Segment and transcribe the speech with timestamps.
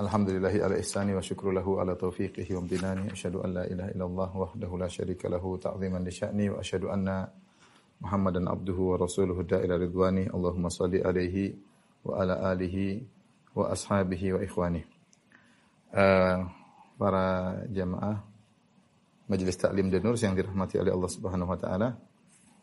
[0.00, 3.12] Alhamdulillahi ala ihsani wa syukru lahu ala taufiqihi wa amtinani.
[3.12, 7.28] Asyhadu an la ilaha illallah wahdahu la syarika lahu ta'ziman li sya'ni wa asyhadu anna
[8.00, 10.32] Muhammadan abduhu wa rasuluhu da'ila ridwani.
[10.32, 11.52] Allahumma salli alaihi
[12.00, 13.04] wa ala alihi
[13.52, 14.80] wa ashabihi wa ikhwani.
[15.92, 16.38] Eh,
[16.96, 18.24] para jamaah
[19.28, 21.92] Majelis dan Nur yang dirahmati oleh Allah Subhanahu wa taala.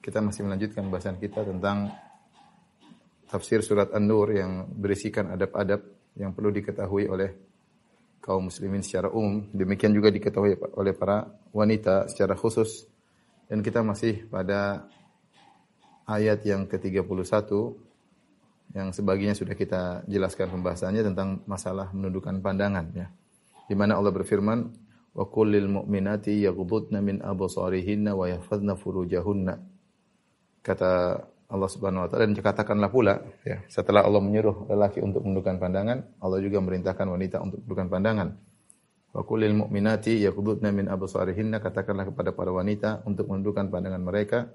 [0.01, 1.93] Kita masih melanjutkan bahasan kita tentang
[3.29, 7.29] tafsir surat An-Nur yang berisikan adab-adab yang perlu diketahui oleh
[8.19, 9.47] kaum muslimin secara umum.
[9.53, 12.89] Demikian juga diketahui oleh para wanita secara khusus.
[13.47, 14.89] Dan kita masih pada
[16.03, 17.47] ayat yang ke-31
[18.75, 23.07] yang sebagiannya sudah kita jelaskan pembahasannya tentang masalah menundukkan pandangan ya.
[23.67, 24.59] Di mana Allah berfirman,
[25.15, 29.55] "Wa kullil mu'minati yaghuddna min absarihinna wa yahfazna furujahunna."
[30.59, 35.63] Kata Allah Subhanahu wa taala dan katakanlah pula ya, setelah Allah menyuruh lelaki untuk menundukkan
[35.63, 38.29] pandangan, Allah juga merintahkan wanita untuk menundukkan pandangan.
[39.15, 44.51] Wa kullil mu'minati yaghuddna min absarihinna katakanlah kepada para wanita untuk menundukkan pandangan mereka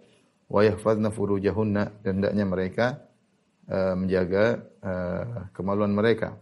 [0.53, 2.87] wa yahfazna furujahunna dan hendaknya mereka
[3.73, 6.37] uh, menjaga uh, kemaluan mereka.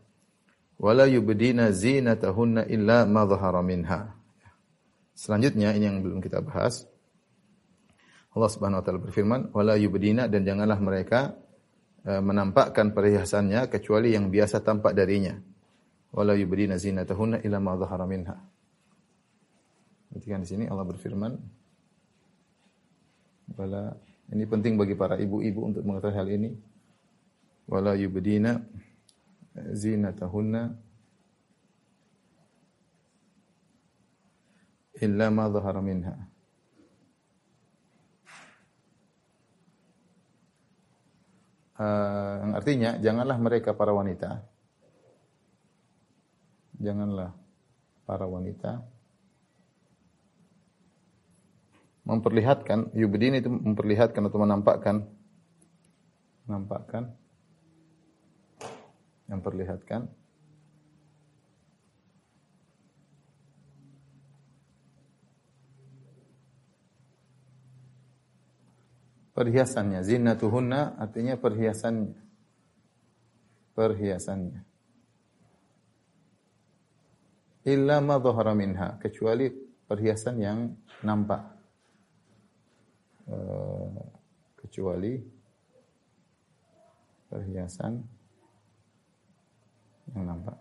[0.82, 4.18] Wala yubdina zinatahunna illa ma dhahara minha.
[5.14, 6.89] Selanjutnya ini yang belum kita bahas.
[8.30, 11.34] Allah Subhanahu wa taala berfirman, "Wala yubdina dan janganlah mereka
[12.06, 15.34] uh, menampakkan perhiasannya kecuali yang biasa tampak darinya.
[16.14, 18.38] Wala yubdina zinatahunna illa ma dhahara minha."
[20.10, 21.32] Perhatikan di sini Allah berfirman,
[23.54, 23.94] wala
[24.30, 26.50] ini penting bagi para ibu-ibu untuk mengetahui hal ini.
[27.66, 28.62] Wala yubdina
[29.54, 30.62] zinatahunna
[35.02, 36.29] illa ma dhahara minha.
[41.80, 44.44] Uh, yang artinya janganlah mereka para wanita.
[46.76, 47.32] Janganlah
[48.04, 48.84] para wanita
[52.04, 55.06] memperlihatkan yubdin itu memperlihatkan atau menampakkan
[56.48, 57.14] menampakkan
[59.30, 60.10] memperlihatkan
[69.40, 70.04] perhiasannya.
[70.04, 72.20] Zinatuhunna artinya perhiasannya.
[73.72, 74.60] Perhiasannya.
[77.64, 79.00] Illa ma dhahara minha.
[79.00, 79.48] Kecuali
[79.88, 81.40] perhiasan yang nampak.
[83.30, 83.88] Uh,
[84.60, 85.16] kecuali
[87.32, 87.96] perhiasan
[90.12, 90.58] yang nampak.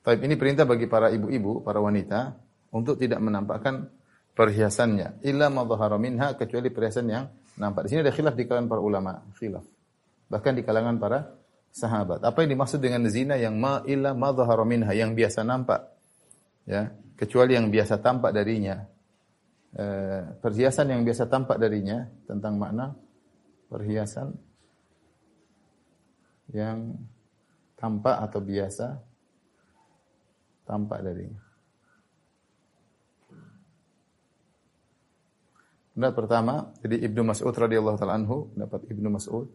[0.00, 2.32] Tapi ini perintah bagi para ibu-ibu, para wanita
[2.72, 3.99] untuk tidak menampakkan
[4.40, 5.68] perhiasannya illa ma
[6.00, 7.28] minha kecuali perhiasan yang
[7.60, 7.84] nampak.
[7.84, 9.68] Di sini ada khilaf di kalangan para ulama, khilaf.
[10.32, 11.28] Bahkan di kalangan para
[11.68, 12.24] sahabat.
[12.24, 14.32] Apa yang dimaksud dengan zina yang ma illa ma
[14.64, 15.92] minha yang biasa nampak?
[16.64, 16.88] Ya,
[17.20, 18.80] kecuali yang biasa tampak darinya.
[19.76, 22.96] Eh, perhiasan yang biasa tampak darinya tentang makna
[23.70, 24.34] perhiasan
[26.50, 26.96] yang
[27.78, 28.98] tampak atau biasa
[30.64, 31.49] tampak darinya.
[35.90, 39.50] Pendapat pertama, jadi Ibnu Mas'ud radhiyallahu taala anhu, pendapat Ibnu Mas'ud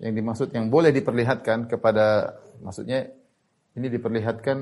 [0.00, 3.12] yang dimaksud yang boleh diperlihatkan kepada maksudnya
[3.76, 4.56] ini diperlihatkan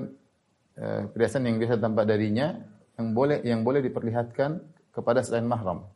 [0.75, 2.59] eh, perhiasan yang biasa tampak darinya
[2.99, 4.59] yang boleh yang boleh diperlihatkan
[4.91, 5.87] kepada selain mahram.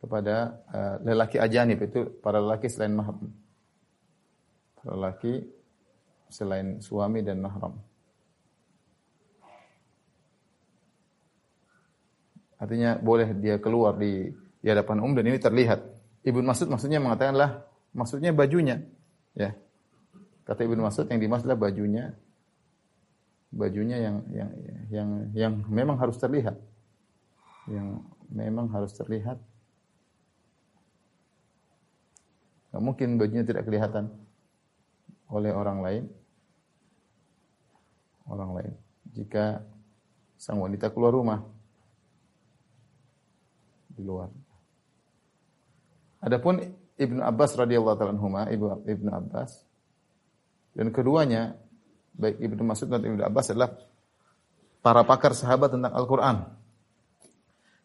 [0.00, 3.28] Kepada uh, lelaki ajanib itu para lelaki selain mahram.
[4.80, 5.44] Para lelaki
[6.30, 7.76] selain suami dan mahram.
[12.60, 14.28] Artinya boleh dia keluar di,
[14.60, 15.80] di hadapan umum dan ini terlihat.
[16.20, 17.64] Ibnu Mas'ud maksudnya mengatakanlah
[17.96, 18.84] maksudnya bajunya.
[19.32, 19.56] Ya.
[20.44, 22.12] Kata Ibnu Mas'ud yang dimaksud adalah bajunya
[23.50, 24.50] bajunya yang yang
[24.90, 26.56] yang yang memang harus terlihat.
[27.66, 29.38] Yang memang harus terlihat.
[32.70, 34.14] Gak mungkin bajunya tidak kelihatan
[35.26, 36.04] oleh orang lain.
[38.30, 38.72] Orang lain.
[39.10, 39.58] Jika
[40.38, 41.42] sang wanita keluar rumah
[43.90, 44.30] di luar.
[46.22, 46.62] Adapun
[47.00, 49.66] Ibnu Abbas radhiyallahu taala anhuma, Ibu Ibnu Abbas.
[50.76, 51.58] Dan keduanya
[52.14, 53.74] baik Ibnu Mas'ud dan Ibnu Abbas adalah
[54.80, 56.54] para pakar sahabat tentang Al-Qur'an.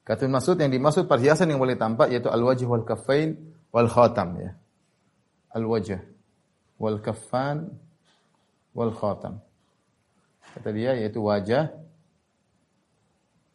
[0.05, 3.39] Kata Ibnu Mas'ud yang dimaksud perhiasan yang boleh tampak yaitu al-wajh wal kaffain
[3.73, 4.51] wal khatam ya.
[5.55, 5.97] Al-wajh
[6.75, 7.71] wal kaffan
[8.75, 9.44] wal khatam.
[10.55, 11.67] Kata dia yaitu wajah,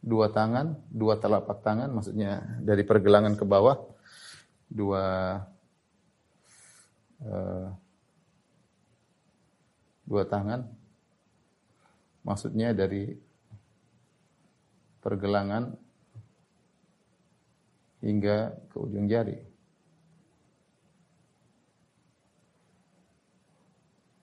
[0.05, 3.81] dua tangan, dua telapak tangan, maksudnya dari pergelangan ke bawah,
[4.69, 5.05] dua
[7.25, 7.73] uh,
[10.05, 10.69] dua tangan,
[12.21, 13.17] maksudnya dari
[15.01, 15.73] pergelangan
[18.05, 19.41] hingga ke ujung jari.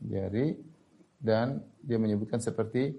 [0.08, 0.54] Jari
[1.18, 2.92] dan dia menyebutkan seperti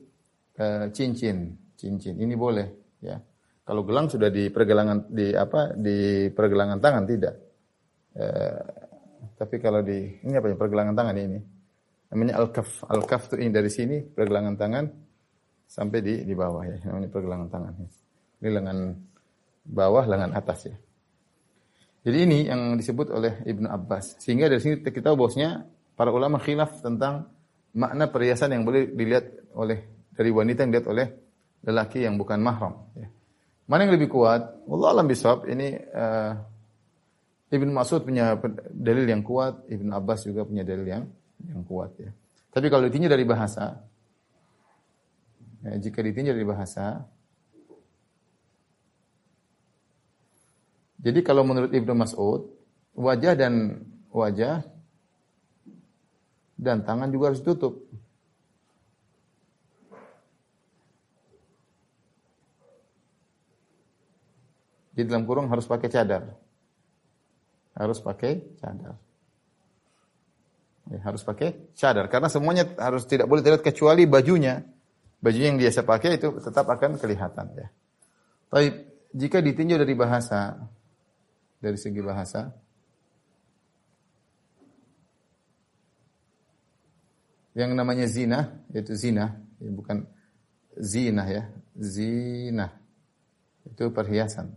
[0.56, 2.16] uh, cincin, cincin.
[2.16, 3.20] Ini boleh, ya.
[3.68, 7.34] Kalau gelang sudah di pergelangan di apa di pergelangan tangan tidak.
[8.16, 8.64] Uh,
[9.36, 11.40] tapi kalau di ini apa ya pergelangan tangan ini
[12.08, 12.88] namanya al-kaf.
[12.88, 14.84] Al-kaf itu ini dari sini pergelangan tangan
[15.68, 17.72] sampai di di bawah ya namanya pergelangan tangan.
[18.40, 18.78] Ini lengan
[19.68, 20.76] bawah, lengan atas ya.
[22.08, 24.16] Jadi ini yang disebut oleh Ibnu Abbas.
[24.16, 27.28] Sehingga dari sini kita tahu bahwasanya para ulama khilaf tentang
[27.78, 31.06] makna perhiasan yang boleh dilihat oleh dari wanita yang dilihat oleh
[31.62, 32.90] lelaki yang bukan mahram.
[32.98, 33.06] Ya.
[33.70, 34.42] Mana yang lebih kuat?
[34.66, 35.46] Allah alam bisawab.
[35.46, 36.32] Ini uh,
[37.54, 38.34] Ibn Mas'ud punya
[38.74, 41.04] dalil yang kuat, Ibn Abbas juga punya dalil yang
[41.46, 42.10] yang kuat ya.
[42.50, 43.78] Tapi kalau ditinjau dari bahasa,
[45.62, 47.06] ya, jika ditinjau dari bahasa,
[50.98, 52.50] jadi kalau menurut Ibnu Mas'ud,
[52.98, 54.64] wajah dan wajah
[56.58, 57.86] dan tangan juga harus tutup.
[64.90, 66.34] Di dalam kurung harus pakai cadar.
[67.78, 68.98] Harus pakai cadar.
[70.90, 74.66] Ya, harus pakai cadar karena semuanya harus tidak boleh terlihat kecuali bajunya.
[75.22, 77.70] Baju yang dia pakai itu tetap akan kelihatan ya.
[78.50, 78.66] Tapi
[79.14, 80.58] jika ditinjau dari bahasa
[81.62, 82.50] dari segi bahasa
[87.58, 90.06] yang namanya zina, yaitu zina, ya, bukan
[90.78, 91.42] zina ya,
[91.74, 92.70] zina.
[93.66, 94.54] Itu perhiasan.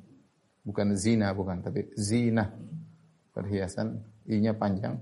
[0.62, 2.54] Bukan zina, bukan, tapi zina.
[3.34, 3.98] Perhiasan,
[4.30, 5.02] i-nya panjang.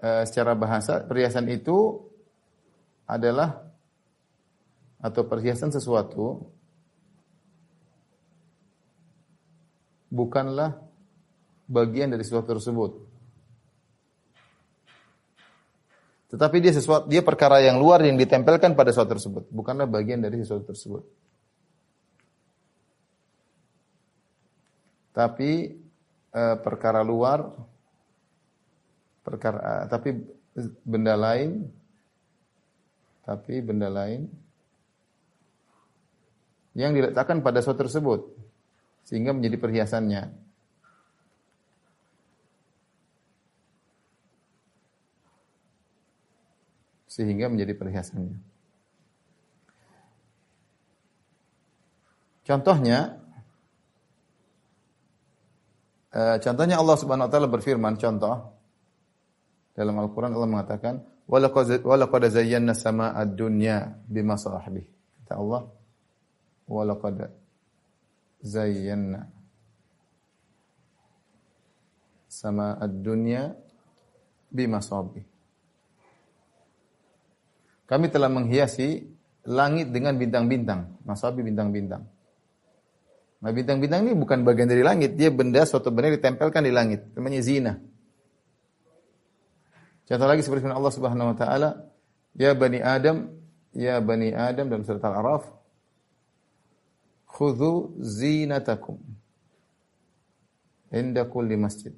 [0.00, 2.00] E, secara bahasa, perhiasan itu
[3.04, 3.68] adalah
[5.04, 6.48] atau perhiasan sesuatu
[10.08, 10.80] bukanlah
[11.68, 13.07] bagian dari sesuatu tersebut.
[16.28, 20.36] Tetapi dia sesuatu dia perkara yang luar yang ditempelkan pada sesuatu tersebut, bukanlah bagian dari
[20.44, 21.02] sesuatu tersebut.
[25.16, 25.72] Tapi
[26.30, 27.48] e, perkara luar
[29.24, 30.10] perkara e, tapi
[30.84, 31.64] benda lain
[33.24, 34.28] tapi benda lain
[36.76, 38.20] yang diletakkan pada sesuatu tersebut
[39.08, 40.47] sehingga menjadi perhiasannya.
[47.18, 48.38] Sehingga menjadi perhiasannya.
[52.46, 53.18] Contohnya,
[56.14, 58.54] e, contohnya Allah Subhanahu Wa Taala berfirman, contoh
[59.74, 64.86] dalam Al-Quran Allah mengatakan, walaqad zayyana sama ad-dunya bima sahbih.
[65.26, 65.62] Kata Allah,
[66.70, 67.34] walaqad
[68.46, 69.26] zayyana
[72.30, 73.58] sama ad-dunya
[74.54, 75.26] bima sahbih.
[77.88, 79.08] Kami telah menghiasi
[79.48, 82.04] langit dengan bintang-bintang, masabi bintang-bintang.
[83.38, 87.40] Nah, bintang-bintang ini bukan bagian dari langit, dia benda suatu benda ditempelkan di langit, namanya
[87.40, 87.72] zina.
[90.04, 91.70] Contoh lagi seperti Allah Subhanahu wa taala,
[92.36, 93.30] ya bani Adam,
[93.72, 95.48] ya bani Adam dalam surat Al-A'raf,
[97.30, 99.00] khudhu zinatakum
[100.92, 101.94] inda kulli masjid.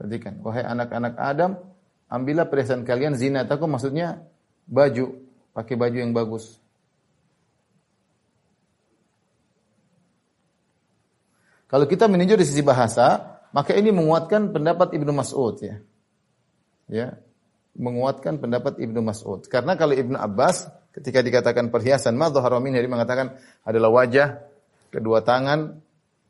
[0.00, 1.73] Perhatikan, wahai anak-anak Adam,
[2.08, 4.24] ambillah perhiasan kalian zinatakum maksudnya
[4.68, 5.20] baju,
[5.52, 6.60] pakai baju yang bagus.
[11.68, 15.76] Kalau kita meninjau di sisi bahasa, maka ini menguatkan pendapat Ibnu Mas'ud ya.
[16.86, 17.18] Ya,
[17.74, 19.42] menguatkan pendapat Ibnu Mas'ud.
[19.50, 23.34] Karena kalau Ibnu Abbas ketika dikatakan perhiasan ma mengatakan
[23.66, 24.38] adalah wajah,
[24.94, 25.82] kedua tangan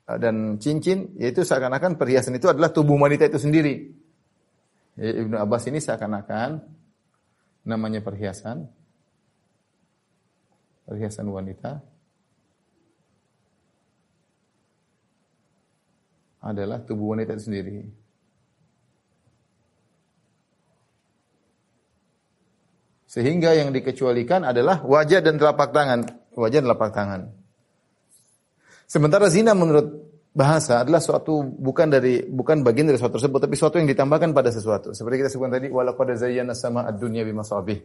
[0.04, 4.03] dan cincin, yaitu seakan-akan perhiasan itu adalah tubuh wanita itu sendiri.
[4.95, 6.63] Ibnu Abbas ini seakan-akan
[7.67, 8.71] namanya perhiasan
[10.85, 11.81] perhiasan wanita
[16.45, 17.77] adalah tubuh wanita itu sendiri.
[23.09, 26.05] Sehingga yang dikecualikan adalah wajah dan telapak tangan.
[26.35, 27.21] Wajah dan telapak tangan.
[28.85, 33.79] Sementara zina menurut bahasa adalah suatu bukan dari bukan bagian dari suatu tersebut tapi suatu
[33.79, 34.91] yang ditambahkan pada sesuatu.
[34.91, 37.79] Seperti kita sebutkan tadi walaqad zayyana sama ad-dunya bimasabih.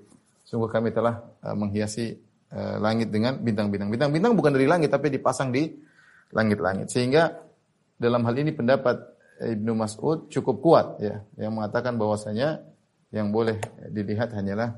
[0.44, 2.18] Sungguh kami telah uh, menghiasi
[2.50, 3.94] uh, langit dengan bintang-bintang.
[3.94, 5.70] Bintang-bintang bukan dari langit tapi dipasang di
[6.34, 6.90] langit-langit.
[6.90, 7.38] Sehingga
[8.02, 8.98] dalam hal ini pendapat
[9.40, 12.66] Ibnu Mas'ud cukup kuat ya yang mengatakan bahwasanya
[13.14, 13.62] yang boleh
[13.94, 14.74] dilihat hanyalah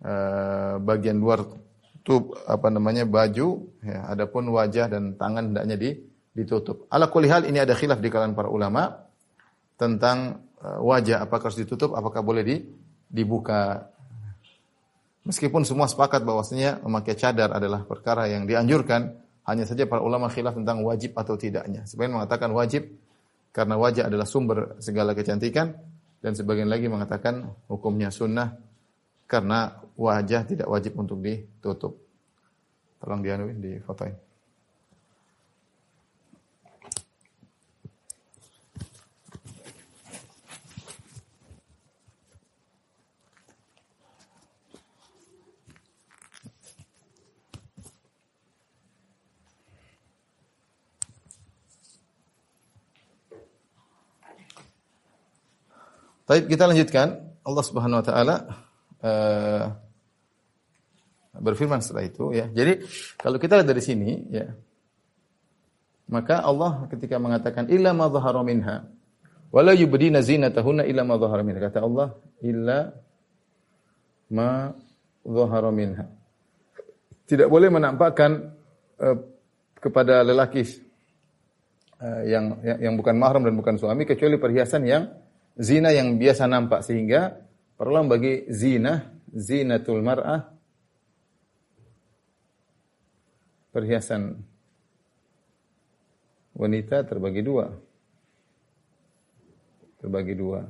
[0.00, 1.44] uh, bagian luar
[2.00, 5.90] tubuh apa namanya baju ya adapun wajah dan tangan hendaknya di
[6.30, 6.86] ditutup.
[6.90, 9.06] Ala kulli hal ini ada khilaf di kalangan para ulama
[9.74, 12.56] tentang uh, wajah apakah harus ditutup, apakah boleh di,
[13.10, 13.90] dibuka.
[15.26, 20.56] Meskipun semua sepakat bahwasanya memakai cadar adalah perkara yang dianjurkan, hanya saja para ulama khilaf
[20.56, 21.84] tentang wajib atau tidaknya.
[21.84, 22.88] Sebagian mengatakan wajib
[23.50, 25.74] karena wajah adalah sumber segala kecantikan
[26.22, 28.56] dan sebagian lagi mengatakan hukumnya sunnah
[29.26, 31.98] karena wajah tidak wajib untuk ditutup.
[33.00, 33.80] Tolong dianuin di
[56.30, 57.26] Baik, kita lanjutkan.
[57.42, 58.36] Allah Subhanahu wa taala
[59.02, 59.64] uh,
[61.34, 62.46] berfirman setelah itu ya.
[62.54, 62.86] Jadi
[63.18, 64.54] kalau kita lihat dari sini ya.
[66.06, 68.86] Maka Allah ketika mengatakan illa ma dhahara minha
[69.50, 71.58] wala yubdina zinatahunna illa ma dhahara minha.
[71.58, 72.14] Kata Allah
[72.46, 72.94] illa
[74.30, 74.70] ma
[75.26, 76.06] dhahara minha.
[77.26, 78.54] Tidak boleh menampakkan
[79.02, 79.18] uh,
[79.82, 80.62] kepada lelaki
[81.98, 85.10] uh, yang, yang yang bukan mahram dan bukan suami kecuali perhiasan yang
[85.56, 87.40] zina yang biasa nampak sehingga
[87.74, 90.50] perlu bagi zina zinatul mar'ah
[93.70, 94.42] perhiasan
[96.54, 97.70] wanita terbagi dua.
[100.02, 100.60] Terbagi dua.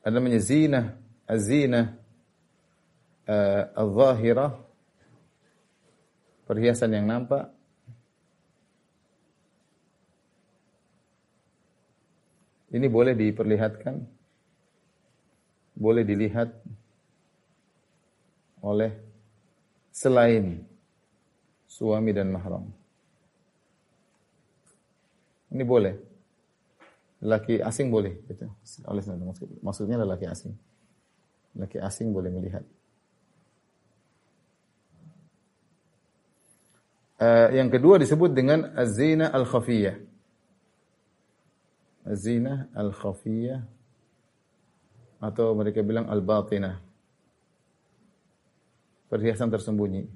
[0.00, 0.96] Ada namanya zina
[1.28, 1.92] azina
[3.28, 4.56] uh, al-zahirah
[6.48, 7.52] perhiasan yang nampak
[12.70, 13.98] Ini boleh diperlihatkan,
[15.74, 16.54] boleh dilihat
[18.62, 18.94] oleh
[19.90, 20.62] selain
[21.66, 22.70] suami dan mahram.
[25.50, 25.94] Ini boleh.
[27.20, 28.46] Laki asing boleh, gitu.
[28.86, 29.02] Oleh
[29.60, 30.54] maksudnya laki asing.
[31.58, 32.62] Laki asing boleh melihat.
[37.20, 40.09] Uh, yang kedua disebut dengan azina al-khafiyah
[42.16, 43.60] zina al-khafiyah
[45.20, 46.80] atau mereka bilang al-batinah.
[49.10, 50.06] Perhiasan tersembunyi.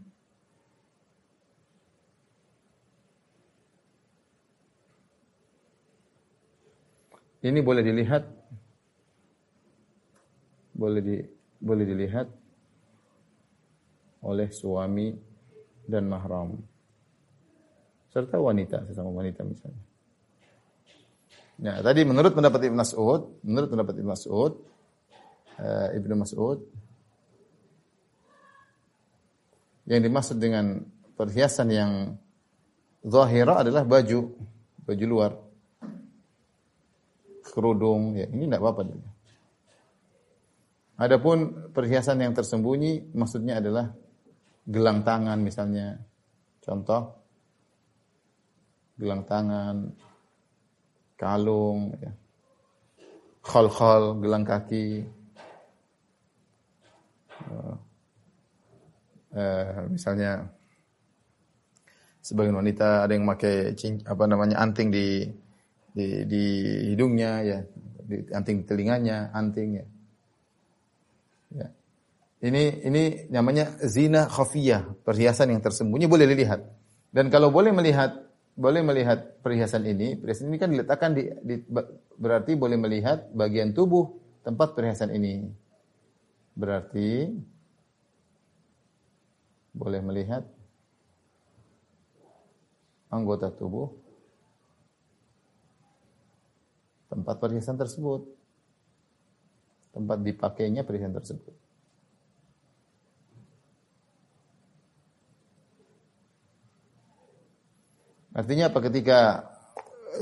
[7.44, 8.24] Ini boleh dilihat
[10.72, 11.16] boleh di
[11.60, 12.26] boleh dilihat
[14.24, 15.12] oleh suami
[15.84, 16.56] dan mahram
[18.08, 19.93] serta wanita sesama wanita misalnya.
[21.62, 24.52] Ya, tadi menurut pendapat Ibnu Mas'ud, menurut pendapat Ibnu Mas'ud,
[25.62, 26.58] uh, Ibnu Mas'ud
[29.86, 30.82] yang dimaksud dengan
[31.14, 31.92] perhiasan yang
[33.04, 34.34] zahira adalah baju,
[34.82, 35.32] baju luar.
[37.44, 38.82] Kerudung, ya ini tidak apa-apa.
[40.94, 43.94] Adapun perhiasan yang tersembunyi maksudnya adalah
[44.66, 46.02] gelang tangan misalnya.
[46.64, 47.14] Contoh
[48.98, 49.90] gelang tangan,
[51.14, 52.12] kalung, ya.
[53.44, 55.04] khol-khol, gelang kaki.
[57.44, 57.76] Uh,
[59.36, 60.48] uh, misalnya
[62.24, 63.76] sebagian wanita ada yang pakai
[64.08, 65.28] apa namanya anting di
[65.94, 66.44] di, di
[66.90, 67.58] hidungnya ya,
[68.02, 69.86] di, anting di telinganya, anting ya.
[71.62, 71.68] ya.
[72.44, 76.60] Ini ini namanya zina khafiyah, perhiasan yang tersembunyi boleh dilihat.
[77.14, 80.14] Dan kalau boleh melihat boleh melihat perhiasan ini.
[80.14, 81.58] Perhiasan ini kan diletakkan di, di
[82.14, 84.14] berarti boleh melihat bagian tubuh
[84.46, 85.50] tempat perhiasan ini.
[86.54, 87.34] Berarti
[89.74, 90.46] boleh melihat
[93.10, 93.90] anggota tubuh
[97.10, 98.22] tempat perhiasan tersebut.
[99.94, 101.63] Tempat dipakainya perhiasan tersebut.
[108.34, 109.18] Artinya apa ketika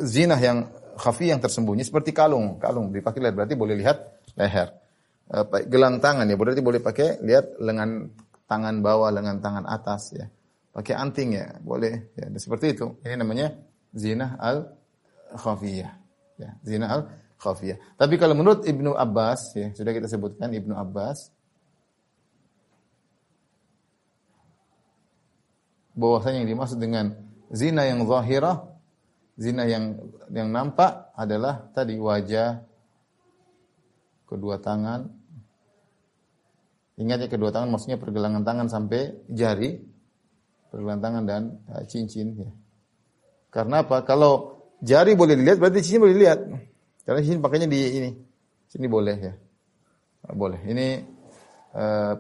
[0.05, 0.69] zina yang
[1.01, 3.99] khafi yang tersembunyi seperti kalung, kalung dipakai lihat berarti boleh lihat
[4.37, 4.69] leher.
[5.33, 8.13] Eh, gelang tangan ya berarti boleh pakai lihat lengan
[8.45, 10.29] tangan bawah, lengan tangan atas ya.
[10.73, 12.29] Pakai anting ya, boleh ya.
[12.37, 13.01] Seperti itu.
[13.01, 13.53] Ini namanya
[13.97, 14.77] zina al
[15.33, 15.93] khafiyah.
[16.37, 17.09] Ya, zina al
[17.41, 17.97] khafiyah.
[17.97, 21.33] Tapi kalau menurut Ibnu Abbas ya, sudah kita sebutkan Ibnu Abbas
[25.97, 28.65] bahwasanya yang dimaksud dengan zina yang zahirah,
[29.37, 30.01] zina yang
[30.33, 32.65] yang nampak adalah tadi wajah,
[34.25, 35.13] kedua tangan.
[36.97, 39.81] Ingat ya kedua tangan maksudnya pergelangan tangan sampai jari,
[40.73, 42.51] pergelangan tangan dan uh, cincin ya.
[43.53, 44.01] Karena apa?
[44.09, 46.41] Kalau jari boleh dilihat berarti cincin boleh dilihat.
[47.05, 48.11] Karena cincin pakainya di ini.
[48.73, 49.35] Sini boleh ya.
[50.33, 50.61] Boleh.
[50.65, 50.87] Ini
[51.77, 52.15] uh,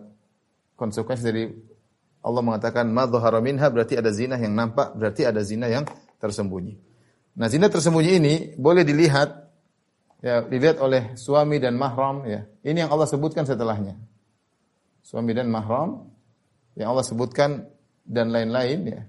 [0.76, 1.44] konsekuensi dari
[2.22, 3.10] Allah mengatakan ma
[3.42, 5.82] minha berarti ada zina yang nampak, berarti ada zina yang
[6.22, 6.78] tersembunyi.
[7.34, 9.50] Nah, zina tersembunyi ini boleh dilihat
[10.22, 12.46] ya dilihat oleh suami dan mahram ya.
[12.62, 13.98] Ini yang Allah sebutkan setelahnya.
[15.02, 16.06] Suami dan mahram
[16.78, 17.66] yang Allah sebutkan
[18.06, 19.02] dan lain-lain ya.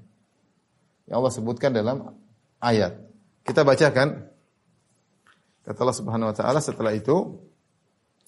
[1.06, 2.18] Yang Allah sebutkan dalam
[2.58, 2.98] ayat.
[3.46, 4.26] Kita bacakan
[5.64, 7.38] kata Allah Subhanahu wa taala setelah itu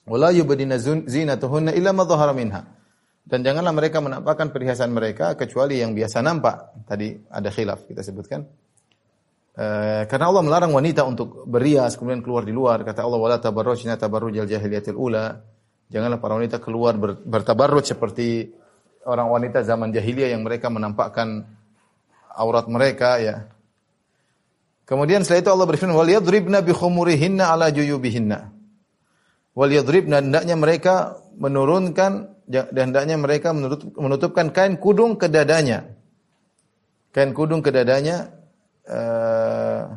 [0.05, 2.05] wala yubdina zinatuhunna illa ma
[2.37, 2.74] minha.
[3.25, 6.85] Dan janganlah mereka menampakkan perhiasan mereka kecuali yang biasa nampak.
[6.85, 8.45] Tadi ada khilaf kita sebutkan.
[9.49, 9.65] E,
[10.05, 12.85] karena Allah melarang wanita untuk berias kemudian keluar di luar.
[12.85, 15.41] Kata Allah wala tabarrujna tabarrujal jahiliyatil ula.
[15.89, 18.53] Janganlah para wanita keluar ber, bertabarruj seperti
[19.09, 21.49] orang wanita zaman jahiliyah yang mereka menampakkan
[22.37, 23.49] aurat mereka ya.
[24.85, 28.54] Kemudian setelah itu Allah berfirman wal yadribna bi khumurihinna ala juyubihinna.
[29.55, 35.95] Wal yadribna hendaknya mereka menurunkan dan hendaknya mereka menutup, menutupkan kain kudung ke dadanya.
[37.15, 38.35] Kain kudung ke dadanya
[38.85, 39.95] uh,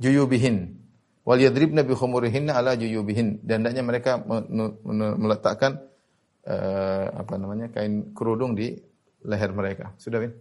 [0.00, 0.80] juyubihin.
[1.28, 3.44] Wal yadribna bi khumurihinna ala juyubihin.
[3.44, 4.16] Dan hendaknya mereka
[5.20, 5.84] meletakkan
[6.48, 8.80] uh, apa namanya kain kerudung di
[9.28, 9.92] leher mereka.
[10.00, 10.32] Sudah, Bin?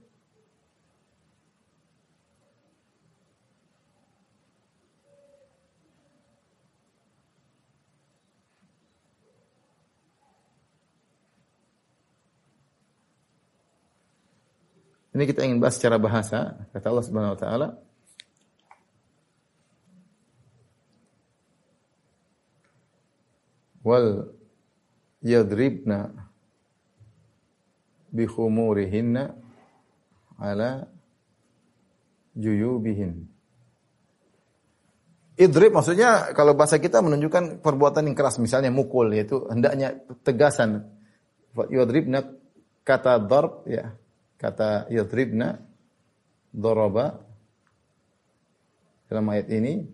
[15.19, 16.55] Ini kita ingin bahas secara bahasa.
[16.71, 17.67] Kata Allah Subhanahu wa taala,
[23.83, 24.31] wal
[25.19, 26.07] yadribna
[28.15, 29.35] bi khumurihinna
[30.39, 30.87] ala
[32.39, 33.27] juyubihin.
[35.35, 40.87] Idrib maksudnya kalau bahasa kita menunjukkan perbuatan yang keras misalnya mukul yaitu hendaknya tegasan.
[41.67, 42.23] Yadribna
[42.87, 43.99] kata darb ya
[44.39, 45.59] kata yadribna
[46.55, 47.19] doroba
[49.11, 49.85] dalam ayat ini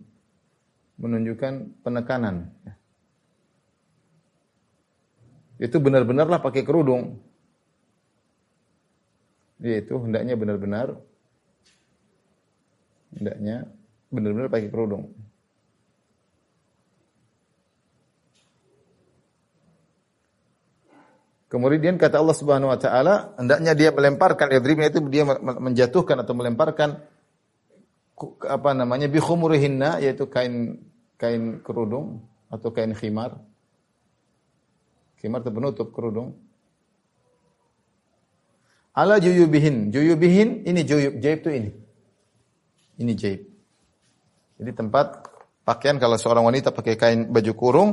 [0.96, 2.48] menunjukkan penekanan.
[5.56, 7.20] Itu benar-benarlah pakai kerudung.
[9.56, 11.00] Yaitu hendaknya benar-benar
[13.16, 13.64] hendaknya
[14.12, 15.16] benar-benar pakai kerudung.
[21.46, 27.06] Kemudian kata Allah Subhanahu wa taala, hendaknya dia melemparkan idribnya itu dia menjatuhkan atau melemparkan
[28.42, 30.82] apa namanya bi khumurihinna yaitu kain
[31.14, 33.38] kain kerudung atau kain khimar.
[35.22, 36.34] Khimar itu penutup kerudung.
[38.96, 39.92] Ala juyubihin.
[39.94, 41.70] Juyubihin ini juyub, jaib itu ini.
[42.96, 43.40] Ini jaib.
[44.56, 45.28] Jadi tempat
[45.68, 47.90] pakaian kalau seorang wanita pakai kain baju kurung,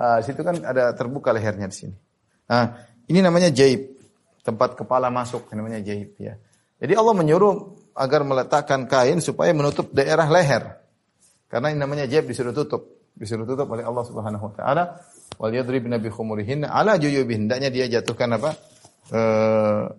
[0.00, 2.07] uh, situ kan ada terbuka lehernya di sini.
[2.48, 3.94] Nah, ini namanya jaib.
[4.42, 6.40] Tempat kepala masuk namanya jaib ya.
[6.80, 10.80] Jadi Allah menyuruh agar meletakkan kain supaya menutup daerah leher.
[11.52, 13.12] Karena ini namanya jaib disuruh tutup.
[13.18, 14.84] Disuruh tutup oleh Allah Subhanahu wa taala.
[15.36, 17.46] Wal yadribna bi khumurihinna ala juyubihin.
[17.46, 18.56] Hendaknya dia jatuhkan apa?
[19.08, 19.20] E,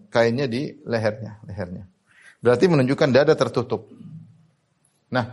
[0.09, 1.83] kainnya di lehernya, lehernya.
[2.39, 3.91] Berarti menunjukkan dada tertutup.
[5.12, 5.25] Nah,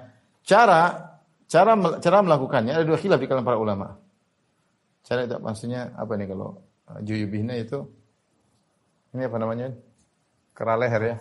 [0.42, 1.14] cara
[1.46, 3.94] cara cara melakukannya ada dua khilaf di kalangan para ulama.
[5.06, 6.65] Cara itu maksudnya apa nih kalau
[7.02, 7.90] juyubihna itu
[9.16, 9.72] ini apa namanya?
[10.52, 11.16] Kera leher ya.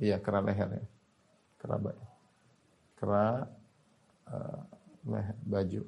[0.00, 0.84] Iya, kera leher ya.
[1.60, 2.04] Kera baju.
[2.96, 3.24] Kera
[4.32, 4.60] uh,
[5.44, 5.82] baju.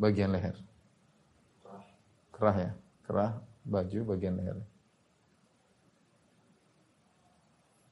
[0.00, 0.56] Bagian leher.
[2.32, 2.72] Kerah ya.
[3.04, 4.56] Kerah baju bagian leher.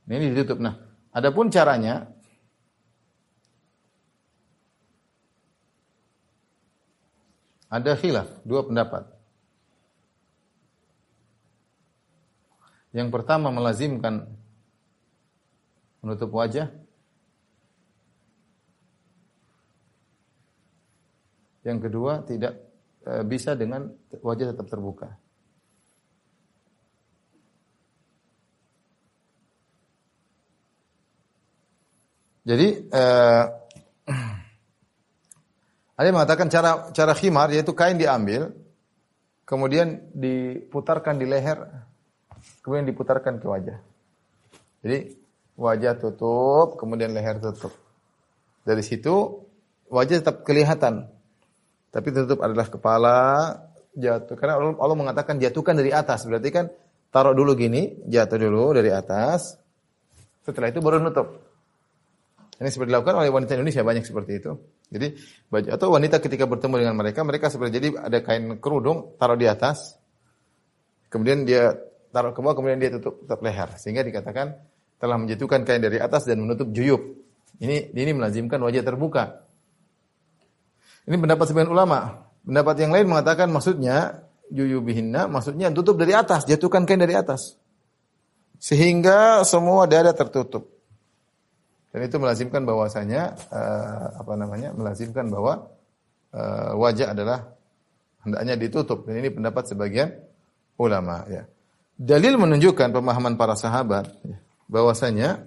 [0.09, 0.59] Ini ditutup.
[0.65, 0.81] Nah,
[1.13, 2.09] adapun caranya
[7.69, 9.20] ada khilaf, dua pendapat.
[12.91, 14.27] Yang pertama melazimkan
[16.03, 16.73] menutup wajah.
[21.61, 22.57] Yang kedua tidak
[23.05, 23.93] e, bisa dengan
[24.25, 25.13] wajah tetap terbuka.
[32.41, 33.45] Jadi eh,
[36.01, 38.51] ada yang mengatakan cara cara khimar yaitu kain diambil
[39.45, 41.90] kemudian diputarkan di leher
[42.61, 43.79] kemudian diputarkan ke wajah.
[44.81, 44.99] Jadi
[45.61, 47.73] wajah tutup, kemudian leher tutup.
[48.65, 49.45] Dari situ
[49.93, 51.09] wajah tetap kelihatan,
[51.91, 53.19] tapi tutup adalah kepala
[53.93, 54.37] jatuh.
[54.39, 56.67] Karena Allah, Allah mengatakan jatuhkan dari atas, berarti kan
[57.11, 59.59] taruh dulu gini, jatuh dulu dari atas.
[60.47, 61.51] Setelah itu baru nutup.
[62.61, 64.53] Ini seperti dilakukan oleh wanita Indonesia banyak seperti itu.
[64.91, 65.17] Jadi
[65.49, 69.47] baju atau wanita ketika bertemu dengan mereka, mereka seperti jadi ada kain kerudung taruh di
[69.49, 69.97] atas,
[71.09, 71.73] kemudian dia
[72.11, 74.59] taruh ke bawah, kemudian dia tutup, tutup leher, sehingga dikatakan
[75.01, 77.01] telah menjatuhkan kain dari atas dan menutup juyub.
[77.61, 79.47] Ini ini melazimkan wajah terbuka.
[81.09, 82.29] Ini pendapat sebagian ulama.
[82.45, 87.57] Pendapat yang lain mengatakan maksudnya juyubihinna, maksudnya tutup dari atas, jatuhkan kain dari atas.
[88.61, 90.69] Sehingga semua dada tertutup.
[91.91, 94.71] Dan itu melazimkan bahwasanya uh, apa namanya?
[94.77, 95.73] melazimkan bahwa
[96.31, 97.51] uh, wajah adalah
[98.23, 99.09] hendaknya ditutup.
[99.09, 100.13] Dan ini pendapat sebagian
[100.79, 101.49] ulama ya.
[102.01, 104.41] Dalil menunjukkan pemahaman para sahabat ya,
[104.73, 105.45] bahwasanya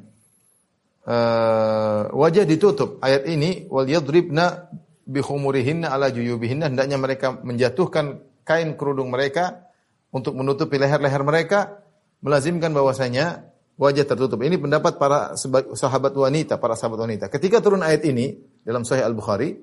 [1.01, 3.01] uh, wajah ditutup.
[3.01, 4.69] Ayat ini wal yadribna
[5.01, 9.65] bi khumurihinna ala juyubihinna hendaknya mereka menjatuhkan kain kerudung mereka
[10.13, 11.81] untuk menutupi leher-leher mereka
[12.21, 13.49] melazimkan bahwasanya
[13.81, 14.37] wajah tertutup.
[14.45, 15.33] Ini pendapat para
[15.73, 17.33] sahabat wanita, para sahabat wanita.
[17.33, 19.57] Ketika turun ayat ini dalam Sahih Al-Bukhari,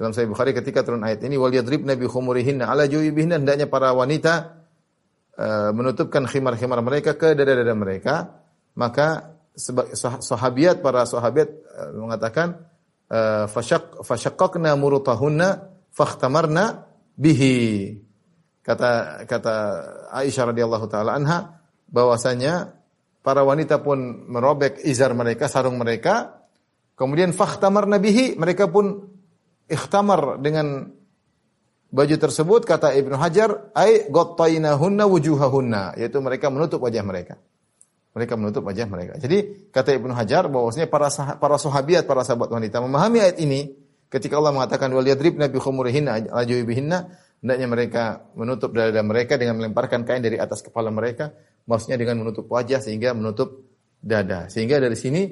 [0.00, 3.92] dalam Sahih Bukhari ketika turun ayat ini wal yadribna bi khumurihinna ala juyubihinna hendaknya para
[3.92, 4.59] wanita
[5.72, 8.14] menutupkan khimar-khimar mereka ke dada-dada mereka,
[8.76, 9.38] maka
[10.20, 12.64] sahabiat para sahabat uh, mengatakan
[13.10, 15.48] uh, fashaq fashaqqaqna murutahunna
[15.92, 16.86] fakhtamarna
[17.18, 17.98] bihi.
[18.60, 19.54] Kata kata
[20.14, 22.76] Aisyah radhiyallahu taala anha bahwasanya
[23.24, 26.40] para wanita pun merobek izar mereka, sarung mereka.
[26.94, 29.08] Kemudian fakhtamar nabihi, mereka pun
[29.64, 30.92] ikhtamar dengan
[31.90, 37.36] baju tersebut kata Ibnu Hajar ai ghattainahunna wujuhahunna yaitu mereka menutup wajah mereka.
[38.10, 39.18] Mereka menutup wajah mereka.
[39.22, 43.70] Jadi kata Ibnu Hajar bahwasanya para sah para sahabiat, para sahabat wanita memahami ayat ini
[44.10, 46.98] ketika Allah mengatakan wal yadribna bi khumurihinna ajubihinna
[47.38, 48.02] hendaknya mereka
[48.34, 51.30] menutup dada mereka dengan melemparkan kain dari atas kepala mereka
[51.70, 53.62] maksudnya dengan menutup wajah sehingga menutup
[54.02, 54.48] dada.
[54.50, 55.30] Sehingga dari sini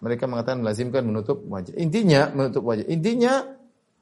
[0.00, 1.76] mereka mengatakan melazimkan menutup wajah.
[1.78, 2.84] Intinya menutup wajah.
[2.90, 3.44] Intinya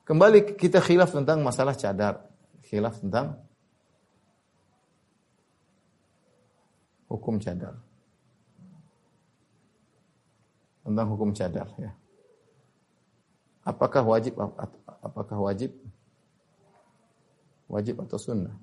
[0.05, 2.25] kembali kita khilaf tentang masalah cadar.
[2.65, 3.41] Khilaf tentang
[7.09, 7.77] hukum cadar.
[10.85, 11.93] Tentang hukum cadar ya.
[13.65, 14.37] Apakah wajib
[15.01, 15.73] apakah wajib
[17.69, 18.57] wajib atau sunnah?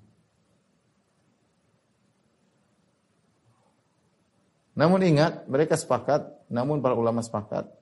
[4.71, 7.80] Namun ingat, mereka sepakat, namun para ulama sepakat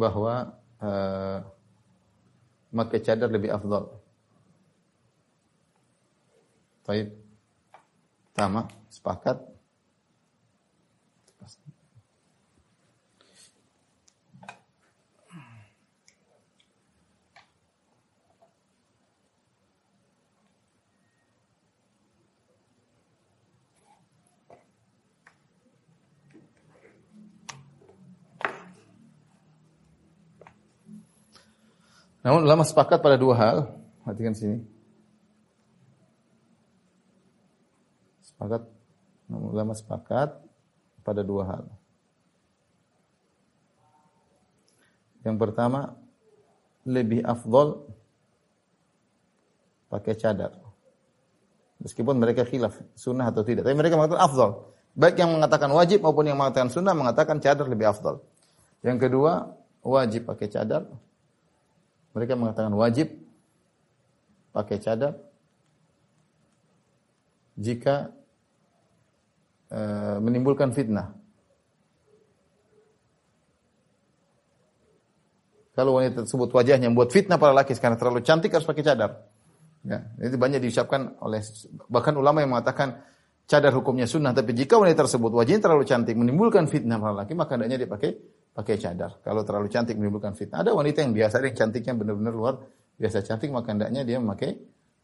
[0.00, 1.44] bahwa uh,
[2.72, 3.92] memakai cadar lebih afdal.
[6.88, 7.12] Baik.
[8.32, 9.36] Sama, sepakat
[32.20, 33.56] Namun ulama sepakat pada dua hal.
[34.04, 34.60] Perhatikan sini.
[38.20, 38.68] Sepakat.
[39.28, 40.36] Namun ulama sepakat
[41.00, 41.64] pada dua hal.
[45.20, 45.96] Yang pertama,
[46.88, 47.88] lebih afdol
[49.92, 50.56] pakai cadar.
[51.80, 53.64] Meskipun mereka khilaf sunnah atau tidak.
[53.64, 54.50] Tapi mereka mengatakan afdol.
[54.92, 58.20] Baik yang mengatakan wajib maupun yang mengatakan sunnah mengatakan cadar lebih afdol.
[58.84, 60.84] Yang kedua, wajib pakai cadar.
[62.10, 63.14] Mereka mengatakan wajib
[64.50, 65.14] pakai cadar
[67.54, 68.10] jika
[69.70, 69.80] e,
[70.18, 71.14] menimbulkan fitnah.
[75.70, 79.10] Kalau wanita tersebut wajahnya membuat fitnah para laki karena terlalu cantik harus pakai cadar.
[79.80, 81.40] Ya, itu banyak diucapkan oleh
[81.88, 83.00] bahkan ulama yang mengatakan
[83.48, 87.56] cadar hukumnya sunnah, tapi jika wanita tersebut wajahnya terlalu cantik menimbulkan fitnah para laki, maka
[87.56, 88.10] hendaknya dia pakai
[88.50, 89.22] pakai cadar.
[89.22, 90.66] Kalau terlalu cantik menimbulkan fitnah.
[90.66, 92.54] Ada wanita yang biasa yang cantiknya benar-benar luar
[93.00, 94.58] biasa cantik maka hendaknya dia memakai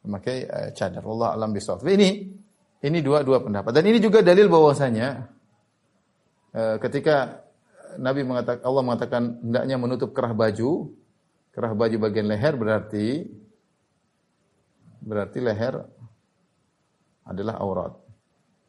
[0.04, 1.02] memakai uh, cadar.
[1.02, 1.86] Allah alam bisawab.
[1.86, 2.10] Ini
[2.84, 5.26] ini dua dua pendapat dan ini juga dalil bahwasanya
[6.52, 7.40] eh, ketika
[7.96, 10.92] Nabi mengatakan Allah mengatakan hendaknya menutup kerah baju,
[11.56, 13.26] kerah baju bagian leher berarti
[15.00, 15.74] berarti leher
[17.26, 17.92] adalah aurat.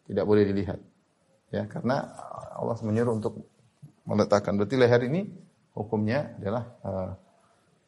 [0.08, 0.80] Tidak boleh dilihat.
[1.52, 2.08] Ya, karena
[2.56, 3.44] Allah menyuruh untuk
[4.08, 4.56] meletakkan.
[4.56, 5.28] Berarti leher ini
[5.76, 7.12] hukumnya adalah uh,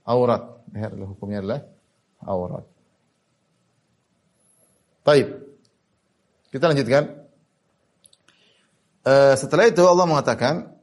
[0.03, 0.61] aurat.
[0.75, 1.61] Leher adalah hukumnya adalah
[2.27, 2.65] aurat.
[5.07, 5.27] Taib.
[6.51, 7.03] Kita lanjutkan.
[9.07, 10.75] Uh, setelah itu Allah mengatakan,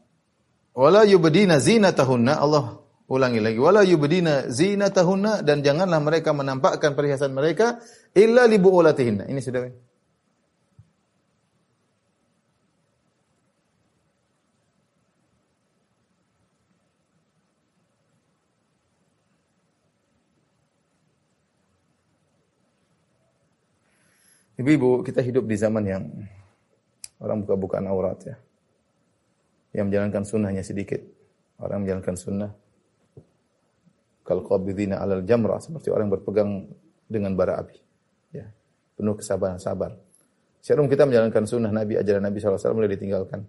[0.72, 2.40] wala yubdina zinatahunna.
[2.40, 7.78] Allah ulangi lagi, wala yubdina zinatahunna dan janganlah mereka menampakkan perhiasan mereka
[8.16, 9.28] illa li buulatihinna.
[9.30, 9.60] Ini sudah
[24.56, 26.02] Ibu-ibu, kita hidup di zaman yang
[27.20, 28.36] orang buka-bukaan aurat ya.
[29.76, 31.00] Yang menjalankan sunnahnya sedikit.
[31.60, 32.50] Orang menjalankan sunnah.
[34.24, 35.60] Kal alal jamrah.
[35.60, 36.64] Seperti orang berpegang
[37.04, 37.76] dengan bara api.
[38.32, 38.48] Ya.
[38.96, 39.92] Penuh kesabaran, sabar.
[40.64, 43.44] Serum kita menjalankan sunnah Nabi, ajaran Nabi SAW mulai ditinggalkan.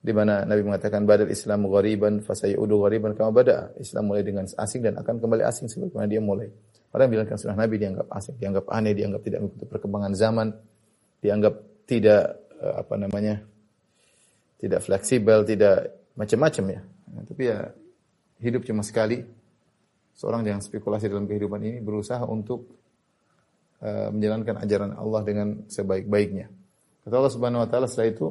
[0.00, 3.74] Di mana Nabi mengatakan badal Islam ghariban fasayudu ghariban kama bada.
[3.76, 6.46] Islam mulai dengan asing dan akan kembali asing sebagaimana dia mulai.
[6.96, 10.48] Orang yang bilangkan sunnah Nabi dianggap asing, dianggap aneh, dianggap tidak mengikuti perkembangan zaman,
[11.20, 11.54] dianggap
[11.84, 13.44] tidak eh, apa namanya
[14.56, 16.80] tidak fleksibel, tidak macam-macam ya.
[17.12, 17.68] Nah, tapi ya
[18.40, 19.20] hidup cuma sekali.
[20.16, 22.72] Seorang yang spekulasi dalam kehidupan ini berusaha untuk
[23.84, 26.48] uh, menjalankan ajaran Allah dengan sebaik-baiknya.
[27.04, 28.28] Kata Allah Subhanahu wa taala setelah itu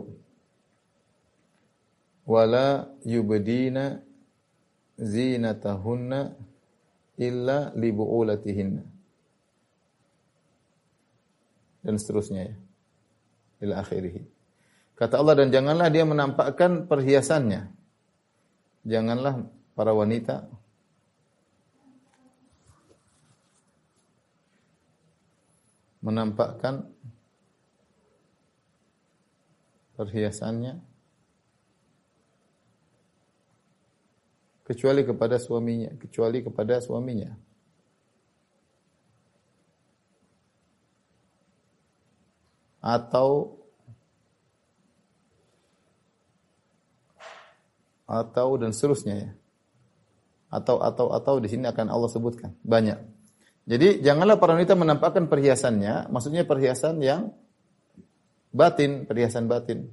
[2.25, 4.01] wala yubdina
[4.97, 6.34] zinatahunna
[7.19, 8.84] illa li bu'ulatihinna.
[11.86, 12.56] Dan seterusnya ya.
[13.62, 14.25] Ila akhirih.
[14.95, 17.67] Kata Allah dan janganlah dia menampakkan perhiasannya.
[18.86, 19.43] Janganlah
[19.75, 20.47] para wanita
[26.06, 26.86] menampakkan
[29.97, 30.78] perhiasannya
[34.65, 37.32] kecuali kepada suaminya, kecuali kepada suaminya.
[42.82, 43.62] Atau
[48.06, 49.32] atau dan seterusnya ya.
[50.49, 52.97] Atau atau atau di sini akan Allah sebutkan banyak.
[53.65, 57.34] Jadi janganlah para wanita menampakkan perhiasannya, maksudnya perhiasan yang
[58.54, 59.89] batin, perhiasan batin.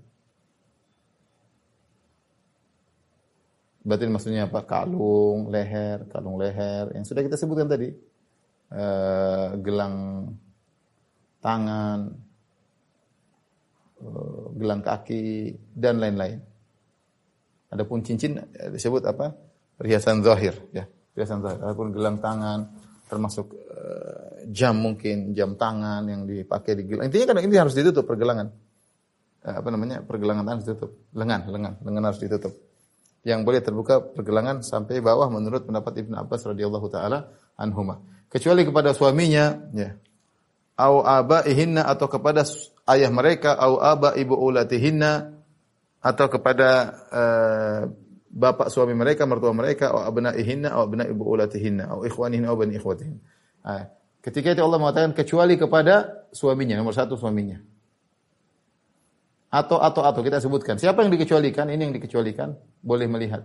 [3.83, 4.63] Batin maksudnya apa?
[4.63, 7.91] Kalung, leher, kalung leher yang sudah kita sebutkan tadi.
[8.71, 8.87] E,
[9.59, 10.31] gelang
[11.43, 12.15] tangan,
[13.99, 14.09] e,
[14.55, 16.39] gelang kaki dan lain-lain.
[17.75, 19.35] Adapun cincin eh, disebut apa?
[19.75, 20.87] Perhiasan zahir, ya.
[20.87, 21.59] Perhiasan zahir.
[21.59, 22.71] Adapun gelang tangan
[23.11, 23.81] termasuk e,
[24.55, 27.11] jam mungkin, jam tangan yang dipakai di gelang.
[27.11, 28.47] Intinya kan ini harus ditutup pergelangan.
[29.43, 30.07] Apa namanya?
[30.07, 30.91] Pergelangan tangan harus ditutup.
[31.19, 32.55] Lengan, lengan, lengan harus ditutup
[33.23, 38.03] yang boleh terbuka pergelangan sampai bawah menurut pendapat Ibnu Abbas radhiyallahu taala anhuma.
[38.27, 39.95] Kecuali kepada suaminya, ya.
[40.73, 42.43] Au abaihinna atau kepada
[42.91, 45.37] ayah mereka, au aba ibu ulatihinna
[46.03, 46.71] atau kepada
[47.13, 47.81] uh,
[48.33, 52.75] bapak suami mereka, mertua mereka, au abnaihinna, au abna ibu ulatihinna, au ikhwanihinna, au bani
[52.81, 53.21] ikhwatihin.
[53.63, 53.87] Nah,
[54.25, 57.61] ketika itu Allah mengatakan kecuali kepada suaminya, nomor satu suaminya.
[59.53, 60.81] Atau atau atau kita sebutkan.
[60.81, 61.69] Siapa yang dikecualikan?
[61.69, 63.45] Ini yang dikecualikan boleh melihat.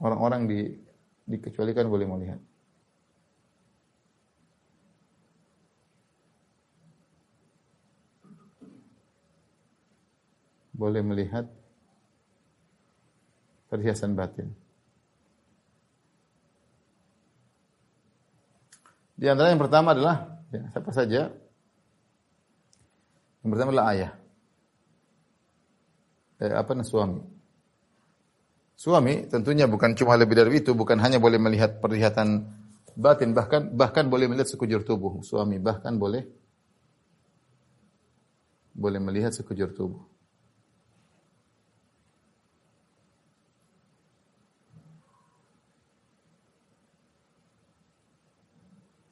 [0.00, 0.60] Orang-orang di
[1.28, 2.40] dikecualikan boleh melihat.
[10.72, 11.44] Boleh melihat
[13.68, 14.48] perhiasan batin.
[19.20, 21.28] Di antara yang pertama adalah ya, siapa saja?
[23.44, 24.12] Yang pertama adalah ayah.
[26.40, 27.20] Eh, apa namanya suami?
[28.80, 32.48] Suami tentunya bukan cuma lebih dari itu, bukan hanya boleh melihat perlihatan
[32.96, 35.20] batin, bahkan bahkan boleh melihat sekujur tubuh.
[35.20, 36.24] Suami bahkan boleh
[38.72, 40.00] boleh melihat sekujur tubuh.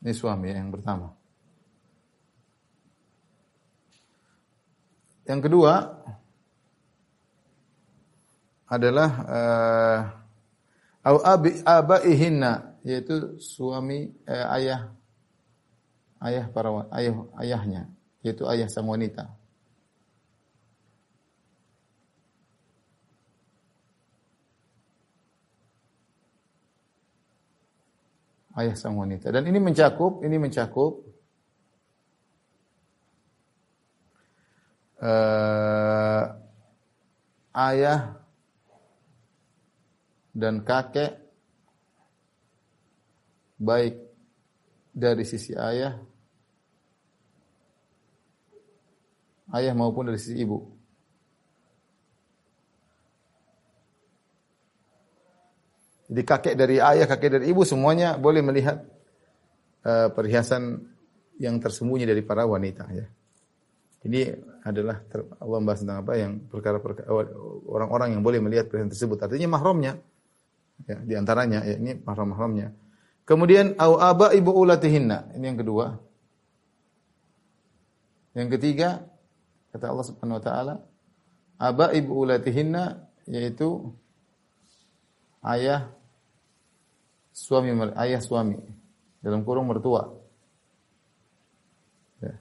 [0.08, 1.12] Ini suami yang pertama.
[5.28, 5.84] Yang kedua
[8.72, 9.10] adalah
[11.04, 14.96] uh, abi abaihinna yaitu suami eh, ayah
[16.24, 17.92] ayah para ayah ayahnya
[18.24, 19.28] yaitu ayah sang wanita.
[28.58, 30.98] Ayah sang wanita dan ini mencakup ini mencakup
[34.98, 36.22] eh,
[37.54, 38.18] ayah
[40.34, 41.22] dan kakek
[43.62, 43.94] baik
[44.90, 46.02] dari sisi ayah
[49.54, 50.77] ayah maupun dari sisi ibu.
[56.18, 58.82] Jadi kakek dari ayah, kakek dari ibu semuanya boleh melihat
[59.86, 60.82] eh, perhiasan
[61.38, 63.06] yang tersembunyi dari para wanita ya.
[64.02, 64.34] Ini
[64.66, 67.06] adalah ter, Allah membahas tentang apa yang perkara-perkara
[67.70, 69.14] orang-orang yang boleh melihat perhiasan tersebut.
[69.30, 69.94] Artinya mahramnya
[70.90, 72.74] ya, di antaranya ya, ini mahram-mahramnya.
[73.22, 75.38] Kemudian au aba ibu ulatihinna.
[75.38, 76.02] Ini yang kedua.
[78.34, 79.06] Yang ketiga
[79.70, 80.74] kata Allah Subhanahu wa taala
[81.62, 83.94] aba ibu ulatihinna yaitu
[85.46, 85.94] ayah
[87.38, 88.58] suami ayah suami
[89.22, 90.10] dalam kurung mertua.
[92.18, 92.34] Ya.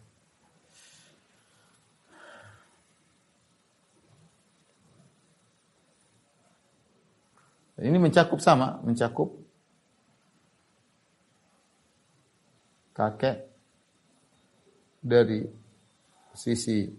[7.77, 9.37] Ini mencakup sama, mencakup
[12.97, 13.45] kakek
[14.97, 15.45] dari
[16.33, 16.89] sisi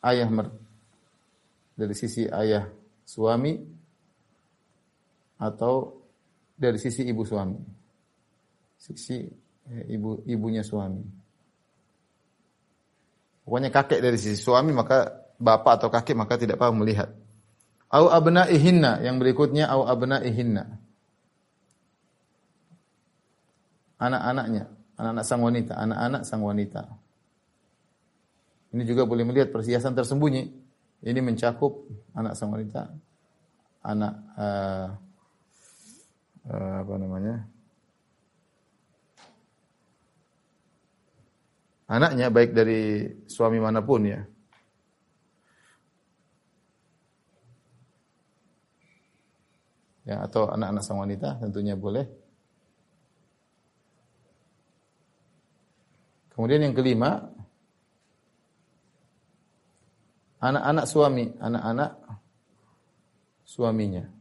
[0.00, 0.48] ayah mer
[1.76, 2.64] dari sisi ayah
[3.04, 3.60] suami
[5.36, 5.97] atau
[6.58, 7.56] dari sisi ibu suami.
[8.74, 9.22] Sisi
[9.70, 11.06] eh, ibu ibunya suami.
[13.46, 17.08] Pokoknya kakek dari sisi suami maka bapak atau kakek maka tidak apa melihat.
[17.88, 20.76] Au abnaihinna yang berikutnya au abnaihinna.
[23.98, 24.68] Anak-anaknya,
[25.00, 26.82] anak-anak sang wanita, anak-anak sang wanita.
[28.76, 30.44] Ini juga boleh melihat perhiasan tersembunyi.
[31.02, 32.92] Ini mencakup anak sang wanita,
[33.82, 34.86] anak uh,
[36.48, 37.36] uh, apa namanya?
[41.88, 44.20] Anaknya baik dari suami mana pun ya.
[50.08, 52.08] Ya, atau anak-anak sang wanita tentunya boleh.
[56.32, 57.28] Kemudian yang kelima,
[60.40, 61.90] anak-anak suami, anak-anak
[63.44, 64.17] suaminya.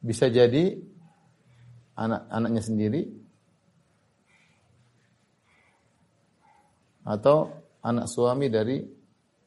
[0.00, 0.80] Bisa jadi
[1.92, 3.02] anak-anaknya sendiri
[7.04, 7.52] atau
[7.84, 8.80] anak suami dari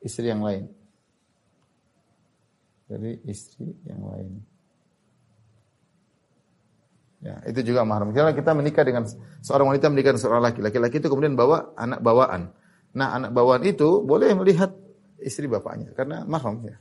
[0.02, 0.70] istri yang lain.
[2.86, 4.32] Dari istri yang lain.
[7.24, 8.12] Ya, itu juga mahram.
[8.12, 9.08] Kalau kita menikah dengan
[9.40, 12.52] seorang wanita menikah dengan seorang laki, laki-laki itu kemudian bawa anak bawaan.
[12.94, 14.76] Nah, anak bawaan itu boleh melihat
[15.24, 16.76] istri bapaknya karena mahram ya.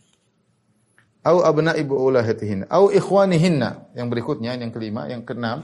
[1.23, 3.95] Au abna ibu ulahatihin, au ikhwanihinna.
[3.95, 5.63] Yang berikutnya yang kelima, yang keenam.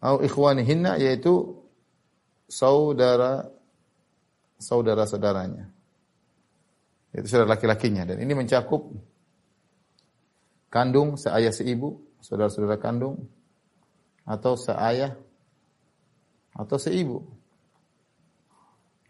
[0.00, 1.60] Au ikhwanihinna yaitu
[2.48, 3.52] saudara
[4.56, 5.68] saudara-saudaranya.
[7.12, 8.90] Itu saudara laki-lakinya dan ini mencakup
[10.72, 13.28] kandung, seayah seibu, saudara-saudara kandung
[14.24, 15.14] atau seayah
[16.56, 17.43] atau seibu.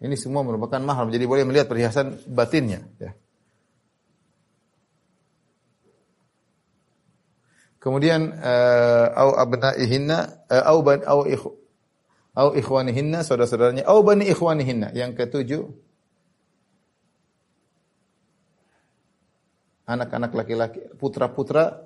[0.04, 1.08] Ini semua merupakan mahram.
[1.08, 2.84] Jadi boleh melihat perhiasan batinnya.
[3.00, 3.16] Ya.
[7.80, 11.44] Kemudian uh, au abnaihinna uh, au ban au ikh
[12.36, 14.92] au ikhwanihinna saudara-saudaranya au bani ikhwanihinna.
[14.92, 15.62] Yang ketujuh
[19.88, 21.84] anak-anak laki-laki, putra-putra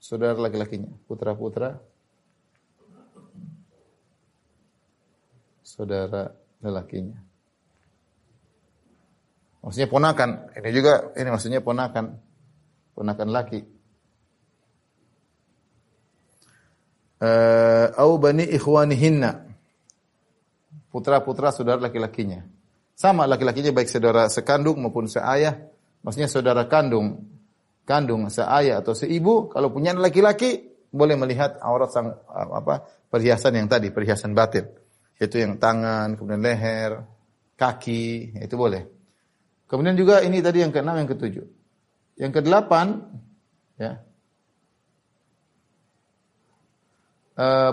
[0.00, 1.80] saudara laki-lakinya, putra-putra
[5.60, 7.20] saudara lelakinya.
[9.60, 10.30] Maksudnya ponakan.
[10.56, 12.16] Ini juga ini maksudnya ponakan.
[12.96, 13.60] Ponakan laki.
[17.20, 19.30] Eh, au bani ikhwanihinna.
[20.88, 22.40] Putra-putra saudara laki-lakinya.
[22.96, 25.56] Sama laki-lakinya baik saudara sekandung maupun seayah.
[26.00, 27.28] Maksudnya saudara kandung,
[27.84, 29.52] kandung seayah atau seibu.
[29.52, 34.79] Kalau punya laki-laki boleh melihat aurat sang apa perhiasan yang tadi, perhiasan batin.
[35.20, 37.04] Itu yang tangan, kemudian leher,
[37.60, 38.88] kaki, itu boleh.
[39.68, 41.44] Kemudian juga ini tadi yang keenam, yang ketujuh.
[42.16, 43.04] Yang kedelapan,
[43.76, 44.00] ya,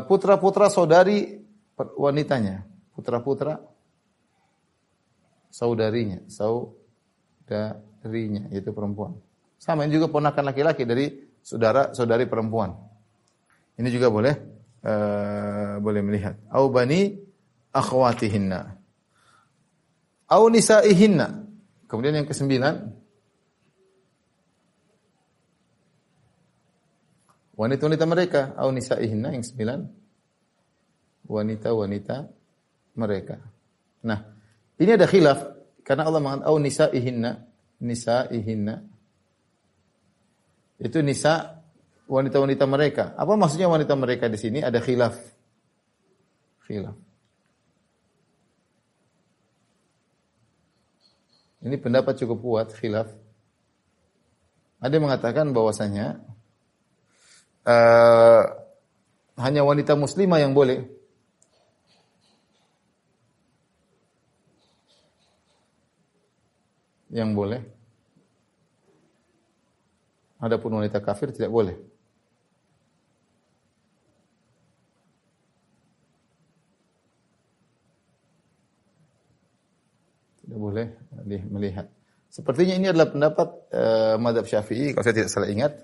[0.08, 1.44] putra-putra saudari
[1.76, 2.64] wanitanya,
[2.96, 3.60] putra-putra
[5.52, 9.20] saudarinya, saudarinya itu perempuan.
[9.58, 12.78] Sama ini juga ponakan laki-laki dari saudara saudari perempuan.
[13.78, 14.36] Ini juga boleh
[14.86, 16.38] uh, boleh melihat.
[16.54, 17.27] Au bani
[17.78, 18.78] akhwatihinna.
[20.28, 21.48] Au nisaihinna.
[21.88, 22.92] Kemudian yang kesembilan
[27.56, 29.80] wanita-wanita mereka au nisaihinna yang sembilan
[31.32, 32.18] wanita-wanita
[33.00, 33.40] mereka.
[34.04, 34.20] Nah,
[34.78, 35.40] ini ada khilaf
[35.88, 37.32] karena Allah mengatakan au nisaihinna,
[37.80, 38.76] nisaihinna.
[40.78, 41.64] Itu nisa
[42.06, 43.04] wanita-wanita mereka.
[43.16, 44.60] Apa maksudnya wanita mereka di sini?
[44.62, 45.16] Ada khilaf.
[46.68, 47.07] Khilaf.
[51.62, 53.10] Ini pendapat cukup kuat khilaf.
[54.78, 56.22] Ada yang mengatakan bahwasanya
[57.66, 58.44] uh,
[59.42, 60.86] hanya wanita muslimah yang boleh
[67.10, 67.64] yang boleh.
[70.38, 71.97] Adapun wanita kafir tidak boleh.
[80.48, 80.88] Tidak boleh
[81.52, 81.92] melihat.
[82.32, 85.76] Sepertinya ini adalah pendapat uh, madhab syafi'i, kalau saya tidak salah ingat.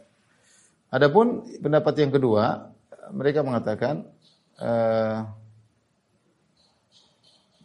[0.88, 2.72] Adapun pendapat yang kedua,
[3.11, 4.07] mereka mengatakan,
[4.64, 5.28] uh,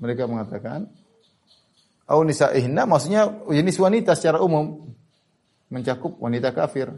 [0.02, 0.90] mereka mengatakan
[2.08, 4.96] Au nisaihinna maksudnya jenis wanita secara umum
[5.68, 6.88] mencakup wanita kafir.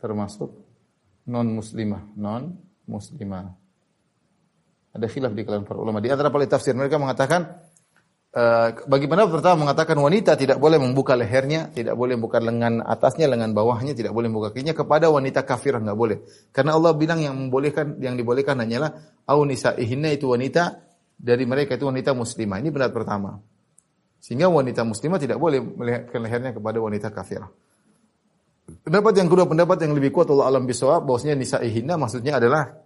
[0.00, 0.69] Termasuk
[1.28, 2.56] non muslimah, non
[2.88, 3.52] muslimah.
[4.96, 5.98] Ada khilaf di kalangan para ulama.
[6.00, 7.68] Di antara paling tafsir mereka mengatakan
[8.30, 13.50] Uh, pendapat pertama mengatakan wanita tidak boleh membuka lehernya, tidak boleh membuka lengan atasnya, lengan
[13.50, 16.22] bawahnya, tidak boleh membuka kakinya kepada wanita kafir nggak boleh.
[16.54, 20.78] Karena Allah bilang yang membolehkan yang dibolehkan hanyalah au nisaihinna itu wanita
[21.18, 22.62] dari mereka itu wanita muslimah.
[22.62, 23.34] Ini pendapat pertama.
[24.22, 27.42] Sehingga wanita muslimah tidak boleh melihatkan lehernya kepada wanita kafir.
[28.84, 32.78] Pendapat yang kedua, pendapat yang lebih kuat Allah alam bisawab bahwasanya nisaihinna maksudnya adalah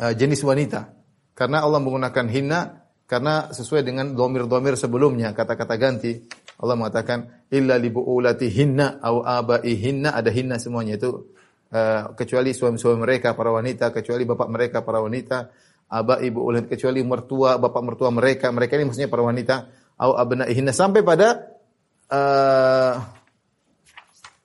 [0.00, 0.90] uh, jenis wanita.
[1.34, 6.24] Karena Allah menggunakan hinna karena sesuai dengan domir-domir sebelumnya, kata-kata ganti.
[6.56, 7.90] Allah mengatakan, illa li
[8.48, 9.20] hinna au
[9.60, 11.34] hinna, ada hinna semuanya itu.
[11.74, 15.50] Uh, kecuali suami-suami mereka, para wanita, kecuali bapak mereka, para wanita,
[15.90, 19.54] aba ibu ulat, kecuali mertua, bapak mertua mereka, mereka ini maksudnya para wanita,
[19.98, 20.14] au
[20.46, 21.50] hinna, sampai pada
[22.14, 22.94] uh,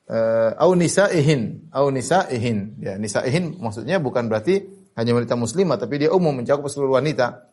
[0.09, 2.75] uh, au nisaihin, au nisaihin.
[2.81, 4.65] Ya, nisaihin maksudnya bukan berarti
[4.97, 7.47] hanya wanita muslimah, tapi dia umum mencakup seluruh wanita.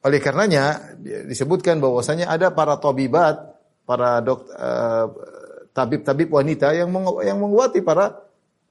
[0.00, 0.96] Oleh karenanya
[1.28, 3.36] disebutkan bahwasanya ada para tabibat,
[3.84, 5.06] para dok, uh,
[5.76, 8.30] tabib-tabib wanita yang meng, yang menguati para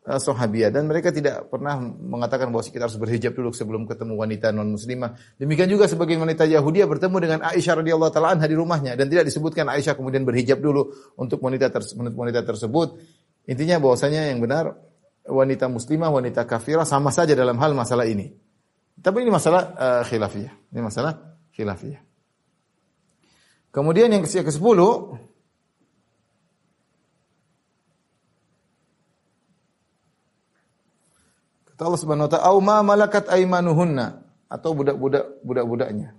[0.09, 4.49] uh, sahabiah dan mereka tidak pernah mengatakan bahwa kita harus berhijab dulu sebelum ketemu wanita
[4.49, 5.15] non muslimah.
[5.37, 9.69] Demikian juga sebagai wanita Yahudi bertemu dengan Aisyah radhiyallahu taala di rumahnya dan tidak disebutkan
[9.69, 12.97] Aisyah kemudian berhijab dulu untuk wanita tersebut wanita tersebut.
[13.45, 14.75] Intinya bahwasanya yang benar
[15.29, 18.33] wanita muslimah, wanita kafirah sama saja dalam hal masalah ini.
[18.99, 20.53] Tapi ini masalah uh, khilafiyah.
[20.75, 21.15] Ini masalah
[21.55, 22.01] khilafiyah.
[23.69, 24.79] Kemudian yang ke-10
[31.79, 34.19] Kata Allah Subhanahu wa taala, "Au ma malakat aimanuhunna"
[34.51, 36.11] atau budak-budak budak-budaknya.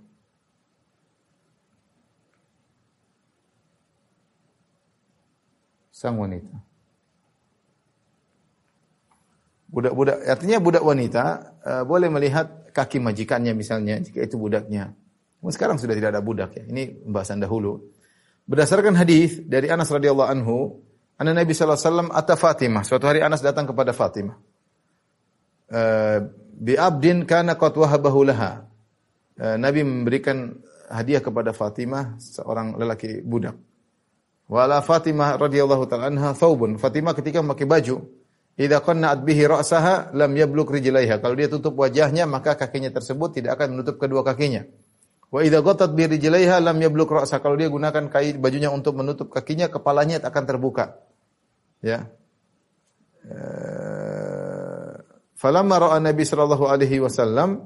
[5.93, 6.70] Sang wanita.
[9.71, 11.23] Budak-budak artinya budak wanita
[11.63, 14.91] uh, boleh melihat kaki majikannya misalnya, jika itu budaknya.
[15.47, 16.67] Sekarang sudah tidak ada budak ya.
[16.67, 17.79] Ini pembahasan dahulu.
[18.45, 20.75] Berdasarkan hadis dari Anas radhiyallahu anhu,
[21.15, 22.83] anna Nabi sallallahu alaihi Fatimah.
[22.83, 24.35] Suatu hari Anas datang kepada Fatimah.
[25.71, 27.73] Uh, bi abdin kana qad.
[27.79, 30.51] Uh, Nabi memberikan
[30.91, 33.55] hadiah kepada Fatimah seorang lelaki budak.
[34.51, 36.75] Wala Fatimah radhiyallahu taala anha thawbun.
[36.75, 38.03] Fatimah ketika memakai baju,
[38.61, 41.17] Idza qanna'at bihi ra'saha lam yabluk rijlaiha.
[41.17, 44.69] Kalau dia tutup wajahnya maka kakinya tersebut tidak akan menutup kedua kakinya.
[45.33, 47.41] Wa idza ghatat bi rijlaiha lam yabluk ra'sa.
[47.41, 50.93] Kalau dia gunakan kain bajunya untuk menutup kakinya, kepalanya akan terbuka.
[51.81, 52.13] Ya.
[53.25, 54.93] Eh,
[55.33, 57.65] falamma ra'a Nabi sallallahu alaihi wasallam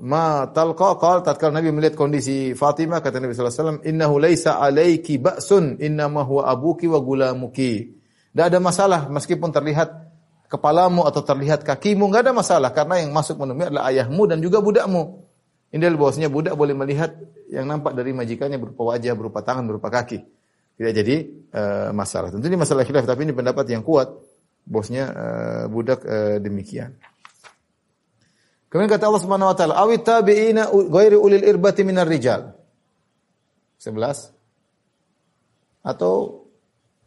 [0.00, 4.56] ma talqa qal tatkala Nabi melihat kondisi Fatimah kata Nabi sallallahu alaihi wasallam innahu laisa
[4.56, 8.00] alayki ba'sun innama huwa abuki wa gulamuki
[8.32, 9.92] tidak ada masalah meskipun terlihat
[10.48, 14.64] kepalamu atau terlihat kakimu, nggak ada masalah karena yang masuk menemui adalah ayahmu dan juga
[14.64, 15.28] budakmu.
[15.72, 17.16] Adalah bahwasanya budak boleh melihat
[17.48, 20.20] yang nampak dari majikannya berupa wajah, berupa tangan, berupa kaki.
[20.76, 21.16] Tidak jadi
[21.52, 22.28] uh, masalah.
[22.28, 24.12] Tentu ini masalah khilaf, tapi ini pendapat yang kuat.
[24.64, 26.92] Bosnya uh, budak uh, demikian.
[28.68, 32.52] Kemudian kata Allah Subhanahu wa taala, "Awit tabi'ina ghairi ulil irbati minar rijal."
[33.80, 34.32] 11
[35.82, 36.41] atau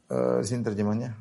[0.09, 1.15] uh, sini terjemahnya.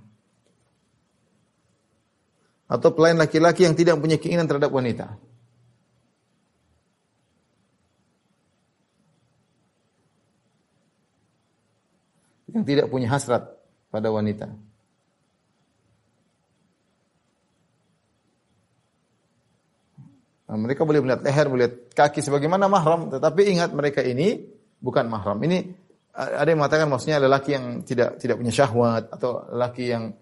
[2.65, 5.15] Atau pelayan laki-laki yang tidak punya keinginan terhadap wanita.
[12.55, 13.51] Yang tidak punya hasrat
[13.93, 14.49] pada wanita.
[20.45, 24.47] Nah, mereka boleh melihat leher, melihat kaki sebagaimana mahram, tetapi ingat mereka ini
[24.79, 25.41] bukan mahram.
[25.43, 25.84] Ini
[26.15, 30.15] ada yang mengatakan maksudnya lelaki yang tidak tidak punya syahwat atau lelaki yang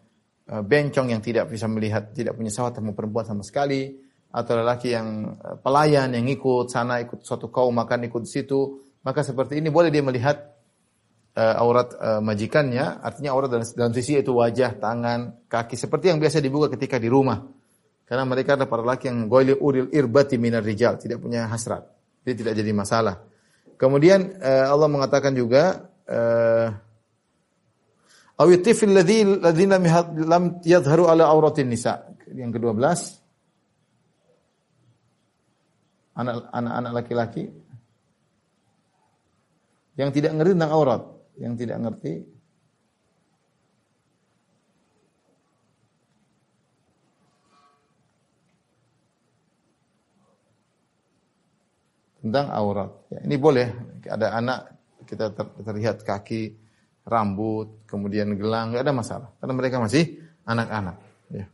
[0.48, 4.00] uh, bencong yang tidak bisa melihat, tidak punya syahwat sama perempuan sama sekali
[4.32, 9.20] atau lelaki yang uh, pelayan yang ikut sana ikut suatu kaum makan ikut situ, maka
[9.20, 10.52] seperti ini boleh dia melihat
[11.36, 16.16] uh, aurat uh, majikannya, artinya aurat dalam, dalam sisi itu wajah, tangan, kaki seperti yang
[16.16, 17.44] biasa dibuka ketika di rumah.
[18.08, 21.84] Karena mereka adalah para laki yang goyli uril irbati minar rijal, tidak punya hasrat.
[22.24, 23.31] Jadi tidak jadi masalah.
[23.82, 26.70] Kemudian uh, Allah mengatakan juga uh,
[28.38, 29.82] awitifil ladzi ladzina
[30.22, 32.06] lam yadhharu ala auratin nisa.
[32.30, 32.78] Yang ke-12
[36.14, 37.50] anak-anak laki-laki.
[39.98, 41.02] Yang tidak ngerti tentang aurat,
[41.36, 42.24] yang tidak ngerti
[52.22, 52.90] tentang aurat.
[53.10, 53.66] Ya, ini boleh
[54.06, 54.60] ada anak
[55.04, 56.54] kita ter, terlihat kaki,
[57.02, 60.96] rambut, kemudian gelang, nggak ada masalah karena mereka masih anak-anak.
[61.34, 61.46] Ya.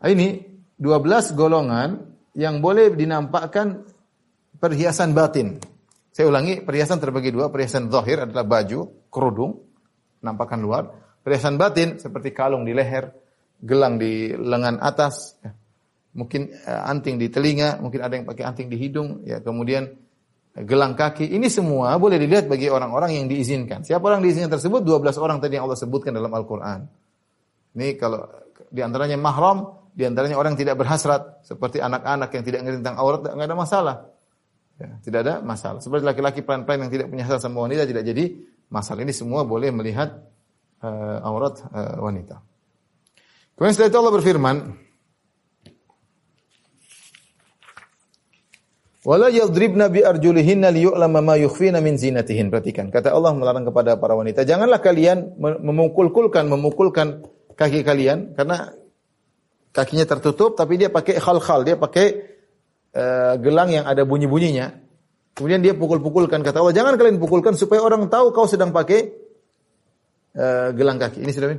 [0.00, 0.28] Nah, ini
[0.80, 2.00] 12 golongan
[2.32, 3.84] yang boleh dinampakkan
[4.56, 5.60] perhiasan batin.
[6.10, 9.52] Saya ulangi, perhiasan terbagi dua, perhiasan zahir adalah baju, kerudung,
[10.24, 10.84] nampakkan luar.
[11.20, 13.12] Perhiasan batin seperti kalung di leher,
[13.60, 15.59] gelang di lengan atas, ya
[16.14, 19.90] mungkin uh, anting di telinga, mungkin ada yang pakai anting di hidung, ya kemudian
[20.56, 21.30] uh, gelang kaki.
[21.30, 23.86] Ini semua boleh dilihat bagi orang-orang yang diizinkan.
[23.86, 24.82] Siapa orang diizinkan tersebut?
[24.82, 26.86] 12 orang tadi yang Allah sebutkan dalam Al-Qur'an.
[27.78, 28.26] Ini kalau
[28.70, 32.98] di antaranya mahram, di antaranya orang yang tidak berhasrat, seperti anak-anak yang tidak ngerti tentang
[32.98, 33.96] aurat, enggak ada masalah.
[34.80, 35.78] Ya, tidak ada masalah.
[35.84, 38.32] Seperti laki-laki pelan-pelan yang tidak punya hasrat sama wanita tidak jadi
[38.72, 39.04] masalah.
[39.04, 40.24] Ini semua boleh melihat
[40.80, 42.40] uh, aurat uh, wanita.
[43.60, 44.56] Kemudian setelah itu Allah berfirman,
[49.00, 52.52] Wala yadribna bi arjulihinna liyu'lama ma yukhfina min zinatihin.
[52.52, 57.24] Perhatikan, kata Allah melarang kepada para wanita, janganlah kalian memukul-kulkan, memukulkan
[57.56, 58.76] kaki kalian karena
[59.72, 62.06] kakinya tertutup tapi dia pakai khal-khal, dia pakai
[62.92, 64.76] uh, gelang yang ada bunyi-bunyinya.
[65.32, 69.16] Kemudian dia pukul-pukulkan kata Allah, jangan kalian pukulkan supaya orang tahu kau sedang pakai
[70.36, 71.24] uh, gelang kaki.
[71.24, 71.56] Ini sudah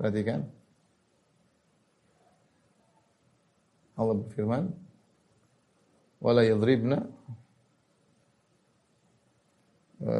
[0.00, 0.48] Perhatikan.
[3.92, 4.81] Allah berfirman,
[6.22, 7.02] wala yadribna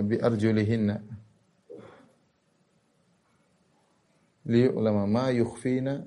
[0.03, 0.98] bi arjulihinna
[4.50, 6.03] liyu'lama ma yukhfina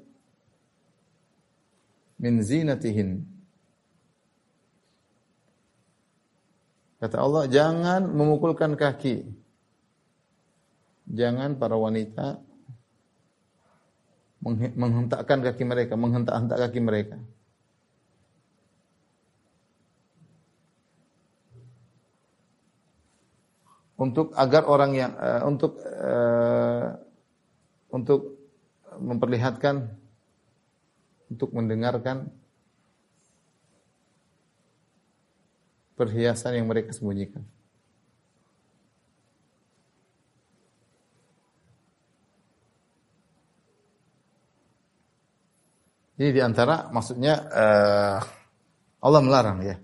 [2.20, 3.24] min zinatihin
[6.96, 9.30] Kata Allah, jangan memukulkan kaki.
[11.06, 12.42] Jangan para wanita
[14.74, 17.22] menghentakkan kaki mereka, menghentak-hentak kaki mereka.
[23.96, 27.00] Untuk agar orang yang uh, untuk uh,
[27.96, 28.36] untuk
[29.00, 29.88] memperlihatkan
[31.32, 32.28] untuk mendengarkan
[35.96, 37.44] perhiasan yang mereka sembunyikan.
[46.16, 48.20] Jadi di antara maksudnya uh,
[49.04, 49.76] Allah melarang ya.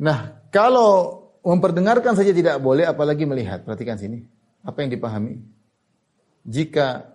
[0.00, 3.62] Nah, kalau Memperdengarkan saja tidak boleh, apalagi melihat.
[3.62, 4.26] Perhatikan sini.
[4.66, 5.38] Apa yang dipahami?
[6.42, 7.06] Jika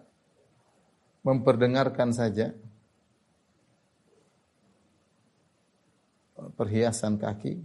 [1.19, 2.55] memperdengarkan saja
[6.55, 7.59] perhiasan kaki,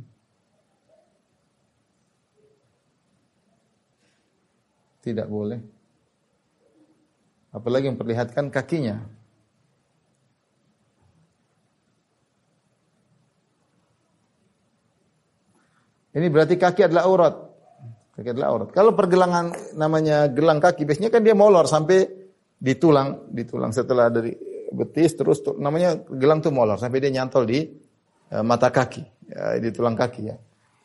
[5.07, 5.63] tidak boleh.
[7.55, 9.07] Apalagi memperlihatkan kakinya.
[16.17, 17.35] Ini berarti kaki adalah aurat.
[18.17, 18.69] Kaki adalah aurat.
[18.73, 22.09] Kalau pergelangan namanya gelang kaki, biasanya kan dia molor sampai
[22.57, 24.33] di tulang, di tulang setelah dari
[24.73, 27.61] betis terus namanya gelang tuh molor sampai dia nyantol di
[28.33, 30.37] uh, mata kaki, ya, di tulang kaki ya.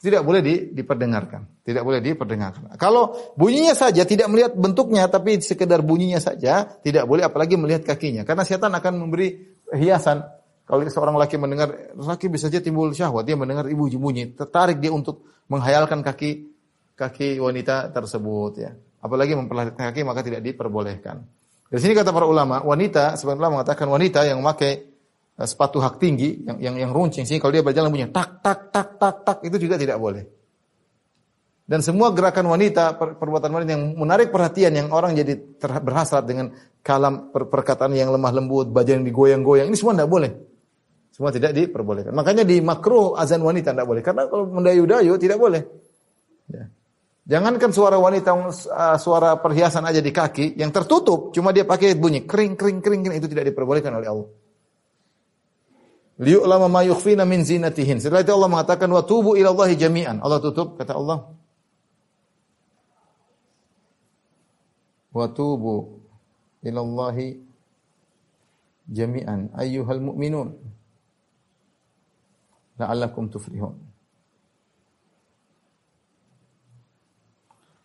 [0.02, 1.62] Tidak boleh di, diperdengarkan.
[1.62, 2.74] Tidak boleh diperdengarkan.
[2.74, 8.26] Kalau bunyinya saja tidak melihat bentuknya tapi sekedar bunyinya saja tidak boleh apalagi melihat kakinya.
[8.26, 10.41] Karena setan akan memberi hiasan.
[10.72, 14.96] Kalau seorang laki mendengar laki bisa saja timbul syahwat dia mendengar ibu bunyi tertarik dia
[14.96, 16.48] untuk menghayalkan kaki
[16.96, 18.72] kaki wanita tersebut ya.
[19.04, 21.28] Apalagi memperlihatkan kaki maka tidak diperbolehkan.
[21.68, 24.92] Dari sini kata para ulama, wanita sebenarnya mengatakan wanita yang memakai
[25.42, 28.70] Eh, sepatu hak tinggi yang yang yang runcing sih kalau dia berjalan bunyi tak tak
[28.70, 30.22] tak tak tak itu juga tidak boleh.
[31.66, 36.52] Dan semua gerakan wanita, perbuatan wanita yang menarik perhatian yang orang jadi berhasrat dengan
[36.84, 40.51] kalam per perkataan yang lemah lembut, baju yang digoyang-goyang, ini semua tidak boleh.
[41.12, 42.16] Semua tidak diperbolehkan.
[42.16, 44.01] Makanya di makruh azan wanita tidak boleh.
[44.01, 45.62] Karena kalau mendayu-dayu tidak boleh.
[46.47, 46.72] Ya.
[47.22, 52.26] Jangankan suara wanita, uh, suara perhiasan aja di kaki, yang tertutup, cuma dia pakai bunyi
[52.26, 54.28] kering, kering, kering, kering itu tidak diperbolehkan oleh Allah
[56.22, 57.97] liyu'lama ma yukhfina min zinatihin.
[57.97, 60.22] Setelah itu Allah mengatakan wa tubu ila jami'an.
[60.22, 61.34] Allah tutup kata Allah.
[65.12, 65.99] Wa tubu
[66.62, 67.41] ila Allahi
[68.88, 70.55] jami'an ayyuhal mu'minun.
[72.82, 73.78] La'allakum tuflihun.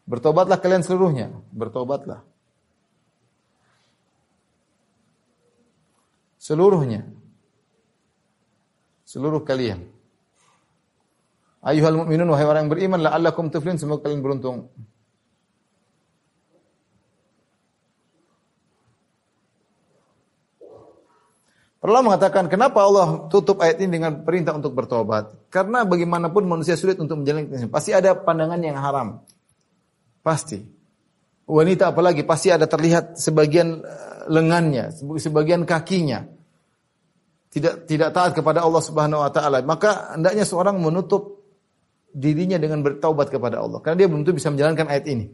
[0.09, 1.29] Bertobatlah kalian seluruhnya.
[1.53, 2.25] Bertobatlah.
[6.41, 7.05] Seluruhnya
[9.03, 9.83] seluruh kalian.
[11.67, 14.71] Ayuhal mu'minun wahai orang yang beriman la'allakum tuflihun semoga kalian beruntung.
[21.85, 25.53] Allah mengatakan kenapa Allah tutup ayat ini dengan perintah untuk bertobat?
[25.53, 29.23] Karena bagaimanapun manusia sulit untuk menjalankan pasti ada pandangan yang haram.
[30.25, 30.65] Pasti.
[31.47, 36.27] Wanita apalagi pasti ada terlihat sebagian eh, lengannya, sebagian kakinya
[37.57, 41.41] tidak tidak taat kepada Allah Subhanahu wa taala, maka hendaknya seorang menutup
[42.13, 43.81] dirinya dengan bertaubat kepada Allah.
[43.81, 45.25] Karena dia belum tentu bisa menjalankan ayat ini.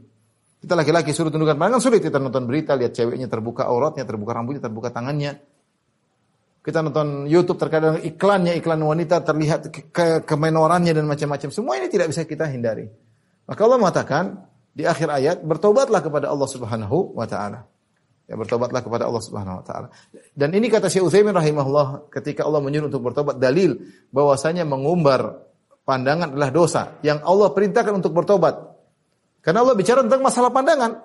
[0.62, 4.62] Kita laki-laki suruh tundukkan pandangan sulit kita nonton berita, lihat ceweknya terbuka auratnya, terbuka rambutnya,
[4.62, 5.42] terbuka tangannya.
[6.62, 11.50] Kita nonton YouTube terkadang iklannya, iklan wanita terlihat ke kemenorannya dan macam-macam.
[11.50, 12.86] Semua ini tidak bisa kita hindari.
[13.50, 14.24] Maka Allah mengatakan
[14.70, 17.66] di akhir ayat, bertobatlah kepada Allah Subhanahu wa taala.
[18.30, 19.90] Ya bertobatlah kepada Allah Subhanahu wa taala.
[20.38, 23.82] Dan ini kata Syekh Utsaimin rahimahullah ketika Allah menyuruh untuk bertobat dalil
[24.14, 25.42] bahwasanya mengumbar
[25.82, 28.54] pandangan adalah dosa yang Allah perintahkan untuk bertobat.
[29.42, 31.02] Karena Allah bicara tentang masalah pandangan.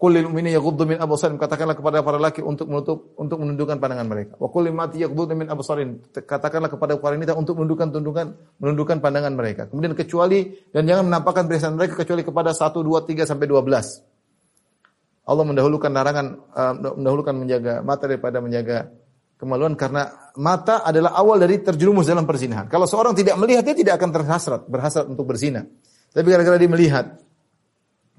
[0.00, 4.08] Wa kullil mu'minina yaghuddu min absarihim katakanlah kepada para laki untuk menutup untuk menundukkan pandangan
[4.08, 4.32] mereka.
[4.40, 8.26] Wa kullil mati yaghuddu min absarihim katakanlah kepada para wanita untuk menundukkan tundukkan
[8.64, 9.68] menundukkan pandangan mereka.
[9.68, 15.28] Kemudian kecuali dan jangan menampakkan perhiasan mereka kecuali kepada 1 2 3 sampai 12.
[15.28, 18.88] Allah mendahulukan larangan uh, mendahulukan menjaga mata daripada menjaga
[19.36, 22.72] kemaluan karena mata adalah awal dari terjerumus dalam perzinahan.
[22.72, 25.68] Kalau seorang tidak melihat dia tidak akan terhasrat, berhasrat untuk berzina.
[26.10, 27.20] Tapi gara-gara dia melihat,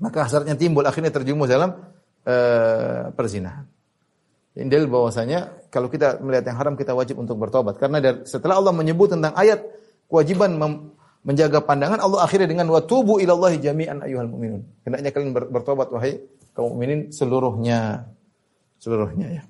[0.02, 1.78] maka hasratnya timbul akhirnya terjerumus dalam
[2.26, 3.70] uh, perzinahan.
[4.52, 8.60] Ini dalil bahwasanya kalau kita melihat yang haram kita wajib untuk bertobat karena dari, setelah
[8.60, 9.64] Allah menyebut tentang ayat
[10.12, 10.92] kewajiban mem,
[11.24, 14.66] menjaga pandangan Allah akhirnya dengan watubu ilallahi jami'an ayyuhal mu'minun.
[14.84, 16.20] Hendaknya kalian bertobat wahai
[16.52, 18.12] kaum mukminin seluruhnya.
[18.82, 19.44] Seluruhnya ya.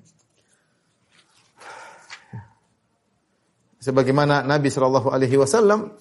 [3.82, 5.98] Sebagaimana Nabi Shallallahu Alaihi Wasallam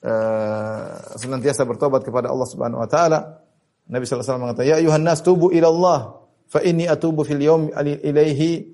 [0.00, 3.41] uh, senantiasa bertobat kepada Allah Subhanahu Wa Taala.
[3.90, 5.98] Nabi Wasallam mengatakan, Ya ayuhan nas tubu ila Allah,
[6.46, 8.68] fa inni atubu fil yawm ilaihi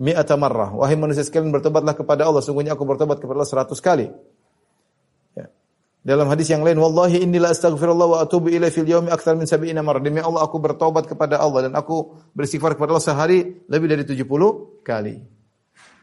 [0.00, 0.72] mi'ata marrah.
[0.72, 2.40] Wahai manusia sekalian bertobatlah kepada Allah.
[2.40, 4.08] Sungguhnya aku bertobat kepada Allah seratus kali.
[6.04, 9.48] Dalam hadis yang lain, wallahi inni la astaghfirullah wa atubu ilaihi fil yaumi aktsar min
[9.48, 10.04] 70 marrah.
[10.04, 14.20] Demi Allah aku bertobat kepada Allah dan aku beristighfar kepada Allah sehari lebih dari 70
[14.84, 15.16] kali.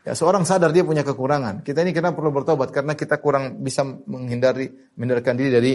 [0.01, 1.61] Ya, seorang sadar dia punya kekurangan.
[1.61, 2.73] Kita ini kenapa perlu bertobat?
[2.73, 5.71] Karena kita kurang bisa menghindari menghindarkan diri dari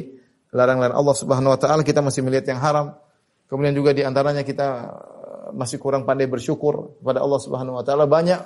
[0.57, 1.85] larang-larang Allah Subhanahu wa taala.
[1.85, 2.97] Kita masih melihat yang haram.
[3.47, 8.09] Kemudian juga di antaranya kita eh, masih kurang pandai bersyukur kepada Allah Subhanahu wa taala.
[8.09, 8.41] Banyak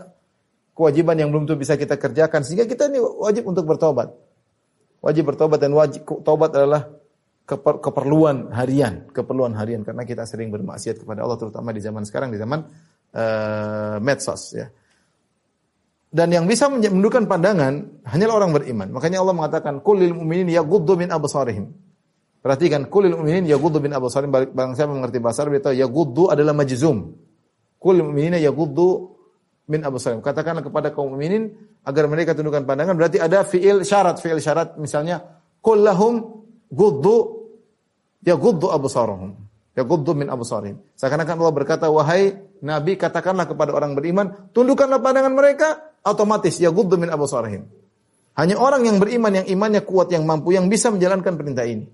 [0.75, 4.11] kewajiban yang belum tuh bisa kita kerjakan sehingga kita ini wajib untuk bertobat.
[5.01, 6.91] Wajib bertobat dan wajib tobat adalah
[7.49, 12.29] keper, keperluan harian, keperluan harian karena kita sering bermaksiat kepada Allah terutama di zaman sekarang
[12.31, 12.61] di zaman
[13.17, 14.69] uh, medsos ya.
[16.11, 18.89] Dan yang bisa menundukkan pandangan hanyalah orang beriman.
[18.91, 21.71] Makanya Allah mengatakan kulil mu'minin yaghuddu min absarihim.
[22.41, 24.33] Perhatikan kulil mu'minin yaghuddu min absarihim.
[24.33, 27.13] Barang siapa mengerti bahasa Arab tahu yaghuddu adalah majzum.
[27.77, 29.13] Kulil mu'minina yaghuddu
[29.69, 30.25] min absarihim.
[30.25, 31.53] Katakanlah kepada kaum mukminin
[31.85, 37.49] agar mereka tundukkan pandangan berarti ada fiil syarat fiil syarat misalnya kullahum guddu
[38.21, 39.33] ya guddu absarahum
[39.73, 45.33] ya guddu min absarihim seakan-akan Allah berkata wahai nabi katakanlah kepada orang beriman tundukkanlah pandangan
[45.33, 45.69] mereka
[46.05, 47.65] otomatis ya guddu min absarihim
[48.39, 51.85] Hanya orang yang beriman, yang imannya kuat, yang mampu, yang bisa menjalankan perintah ini.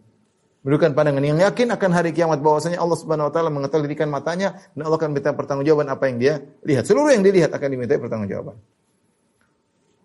[0.67, 4.83] Menunjukkan pandangan yang yakin akan hari kiamat bahwasanya Allah Subhanahu wa taala mengetahui matanya dan
[4.83, 6.35] Allah akan minta pertanggungjawaban apa yang dia
[6.67, 6.83] lihat.
[6.91, 8.59] Seluruh yang dilihat akan diminta pertanggungjawaban.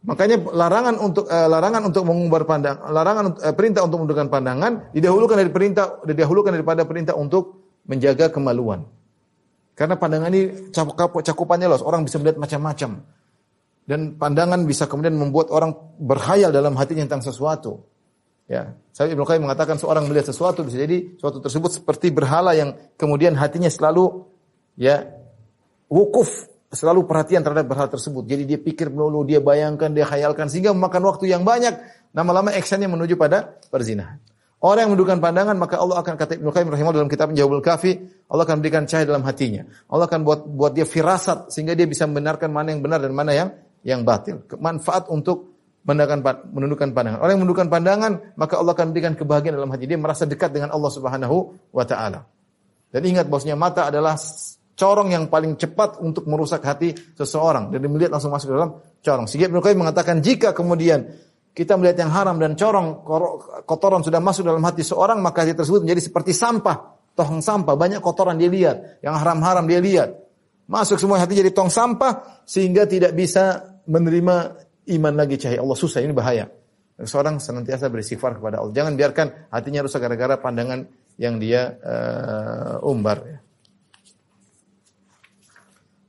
[0.05, 5.33] Makanya larangan untuk uh, larangan untuk mengumbar pandang, larangan uh, perintah untuk menundukkan pandangan didahulukan
[5.33, 8.85] dari perintah didahulukan daripada perintah untuk menjaga kemaluan.
[9.73, 10.69] Karena pandangan ini
[11.25, 13.01] cakupannya luas, orang bisa melihat macam-macam.
[13.89, 17.81] Dan pandangan bisa kemudian membuat orang berhayal dalam hatinya tentang sesuatu.
[18.51, 22.75] Ya, saya Ibnu Qayyim mengatakan seorang melihat sesuatu bisa jadi sesuatu tersebut seperti berhala yang
[22.99, 24.27] kemudian hatinya selalu
[24.75, 25.07] ya
[25.87, 28.27] wukuf, selalu perhatian terhadap berhala tersebut.
[28.27, 31.79] Jadi dia pikir melulu, dia bayangkan, dia khayalkan sehingga memakan waktu yang banyak.
[32.11, 34.19] Lama-lama actionnya menuju pada perzinahan.
[34.59, 37.91] Orang yang menundukkan pandangan maka Allah akan kata Ibnu Qayyim rahimahullah dalam kitab Jawabul Kafi,
[38.27, 39.63] Allah akan berikan cahaya dalam hatinya.
[39.87, 43.31] Allah akan buat buat dia firasat sehingga dia bisa membenarkan mana yang benar dan mana
[43.31, 43.49] yang
[43.87, 44.43] yang batil.
[44.59, 45.50] Manfaat untuk
[45.81, 47.19] menundukkan pandangan.
[47.19, 49.89] Orang yang menundukkan pandangan, maka Allah akan berikan kebahagiaan dalam hati.
[49.89, 51.37] Dia merasa dekat dengan Allah Subhanahu
[51.73, 52.29] wa taala.
[52.91, 54.13] Dan ingat bahwasanya mata adalah
[54.77, 57.73] corong yang paling cepat untuk merusak hati seseorang.
[57.73, 58.71] Dan melihat langsung masuk ke dalam
[59.01, 59.25] corong.
[59.25, 61.07] Sehingga Ibnu Qayyim mengatakan jika kemudian
[61.51, 63.01] kita melihat yang haram dan corong
[63.65, 67.99] kotoran sudah masuk dalam hati seorang, maka hati tersebut menjadi seperti sampah, tong sampah, banyak
[67.99, 70.15] kotoran dia lihat, yang haram-haram dia lihat.
[70.71, 74.55] Masuk semua hati jadi tong sampah sehingga tidak bisa menerima
[74.91, 76.51] iman lagi cahaya Allah susah ini bahaya.
[77.01, 78.73] Seorang senantiasa beristighfar kepada Allah.
[78.77, 80.85] Jangan biarkan hatinya rusak gara-gara pandangan
[81.17, 83.17] yang dia uh, umbar.
[83.25, 83.39] Ya.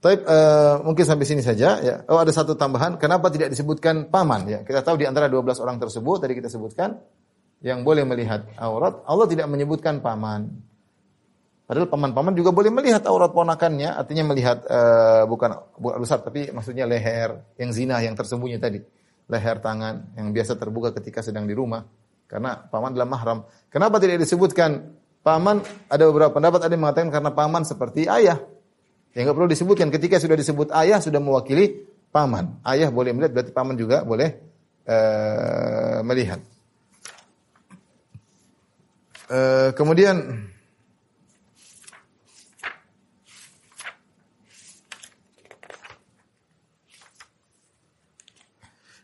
[0.02, 2.02] Tapi uh, mungkin sampai sini saja ya.
[2.10, 4.60] Oh ada satu tambahan, kenapa tidak disebutkan paman ya?
[4.66, 6.98] Kita tahu di antara 12 orang tersebut tadi kita sebutkan
[7.62, 10.50] yang boleh melihat aurat, Allah tidak menyebutkan paman.
[11.72, 15.56] Padahal paman-paman juga boleh melihat aurat ponakannya, artinya melihat uh, bukan
[16.04, 18.76] besar tapi maksudnya leher yang zina yang tersembunyi tadi.
[19.24, 21.80] Leher tangan yang biasa terbuka ketika sedang di rumah
[22.28, 23.48] karena paman adalah mahram.
[23.72, 25.64] Kenapa tidak disebutkan paman?
[25.88, 28.36] Ada beberapa pendapat ada yang mengatakan karena paman seperti ayah.
[29.16, 32.60] Yang nggak perlu disebutkan ketika sudah disebut ayah sudah mewakili paman.
[32.68, 34.28] Ayah boleh melihat berarti paman juga boleh
[34.84, 36.44] uh, melihat.
[39.32, 40.52] Uh, kemudian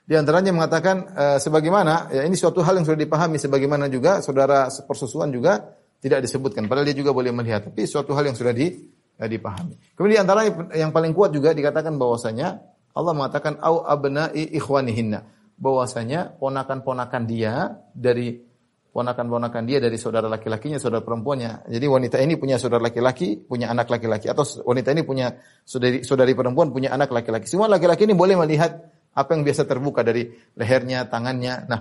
[0.08, 4.72] Di antaranya mengatakan e, sebagaimana ya ini suatu hal yang sudah dipahami sebagaimana juga saudara
[4.88, 8.72] persusuan juga tidak disebutkan padahal dia juga boleh melihat tapi suatu hal yang sudah di,
[9.20, 9.76] eh, dipahami.
[9.92, 12.56] Kemudian di antara yang paling kuat juga dikatakan bahwasanya
[12.96, 15.28] Allah mengatakan au abna'i ikhwanihinna
[15.60, 18.40] bahwasanya ponakan-ponakan dia dari
[18.88, 21.68] ponakan-ponakan dia dari saudara laki-lakinya, saudara perempuannya.
[21.68, 25.36] Jadi wanita ini punya saudara laki-laki, punya anak laki-laki atau wanita ini punya
[25.68, 27.44] saudari saudari perempuan punya anak laki-laki.
[27.44, 31.66] Semua laki-laki ini boleh melihat apa yang biasa terbuka dari lehernya, tangannya.
[31.66, 31.80] Nah,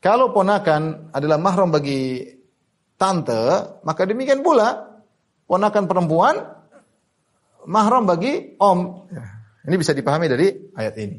[0.00, 2.24] kalau ponakan adalah mahram bagi
[2.96, 4.98] tante, maka demikian pula
[5.44, 6.34] ponakan perempuan
[7.68, 9.04] mahram bagi om.
[9.62, 11.18] Ini bisa dipahami dari ayat ini.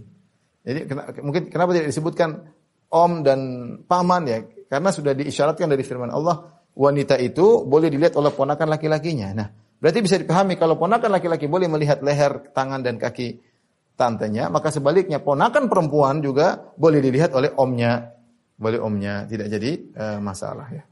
[0.63, 0.79] Jadi
[1.21, 2.49] mungkin kenapa tidak disebutkan
[2.89, 3.39] om dan
[3.85, 4.41] paman ya?
[4.67, 9.29] Karena sudah diisyaratkan dari firman Allah, wanita itu boleh dilihat oleh ponakan laki-lakinya.
[9.37, 9.47] Nah,
[9.77, 13.52] berarti bisa dipahami kalau ponakan laki-laki boleh melihat leher, tangan dan kaki
[13.93, 18.13] tantenya, maka sebaliknya ponakan perempuan juga boleh dilihat oleh omnya,
[18.57, 20.83] boleh omnya, tidak jadi uh, masalah ya.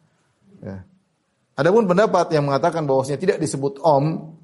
[0.61, 0.77] ya.
[1.57, 4.37] Adapun pendapat yang mengatakan bahwasanya tidak disebut om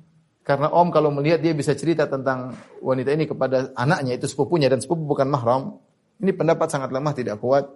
[0.48, 4.80] karena om kalau melihat dia bisa cerita tentang wanita ini kepada anaknya itu sepupunya dan
[4.80, 5.76] sepupu bukan mahram.
[6.24, 7.68] Ini pendapat sangat lemah tidak kuat.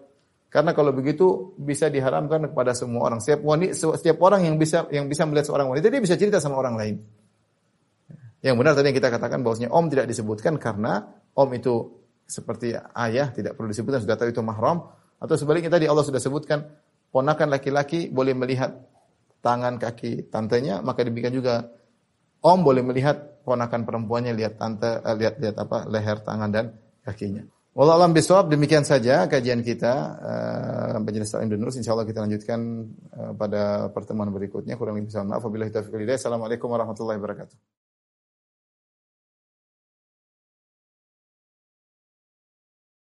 [0.51, 3.19] Karena kalau begitu bisa diharamkan kepada semua orang.
[3.19, 6.59] Setiap wanita, setiap orang yang bisa yang bisa melihat seorang wanita dia bisa cerita sama
[6.59, 6.95] orang lain.
[8.41, 11.05] Yang benar tadi yang kita katakan bahwasanya om tidak disebutkan karena
[11.37, 14.89] om itu seperti ayah tidak perlu disebutkan sudah tahu itu mahram.
[15.21, 16.65] Atau sebaliknya tadi Allah sudah sebutkan
[17.13, 18.73] ponakan laki-laki boleh melihat
[19.45, 21.69] tangan kaki tantenya maka demikian juga
[22.41, 26.65] om boleh melihat ponakan perempuannya lihat tante eh, lihat lihat apa leher tangan dan
[27.05, 27.45] kakinya.
[27.71, 32.59] Wallahu alam bisawab demikian saja kajian kita uh, penjelasan Indonesia insyaallah kita lanjutkan
[33.15, 34.75] uh, pada pertemuan berikutnya.
[34.75, 35.39] Kurang lebih mohon maaf.
[35.47, 37.80] Wabillahi taufiq Assalamualaikum warahmatullahi wabarakatuh.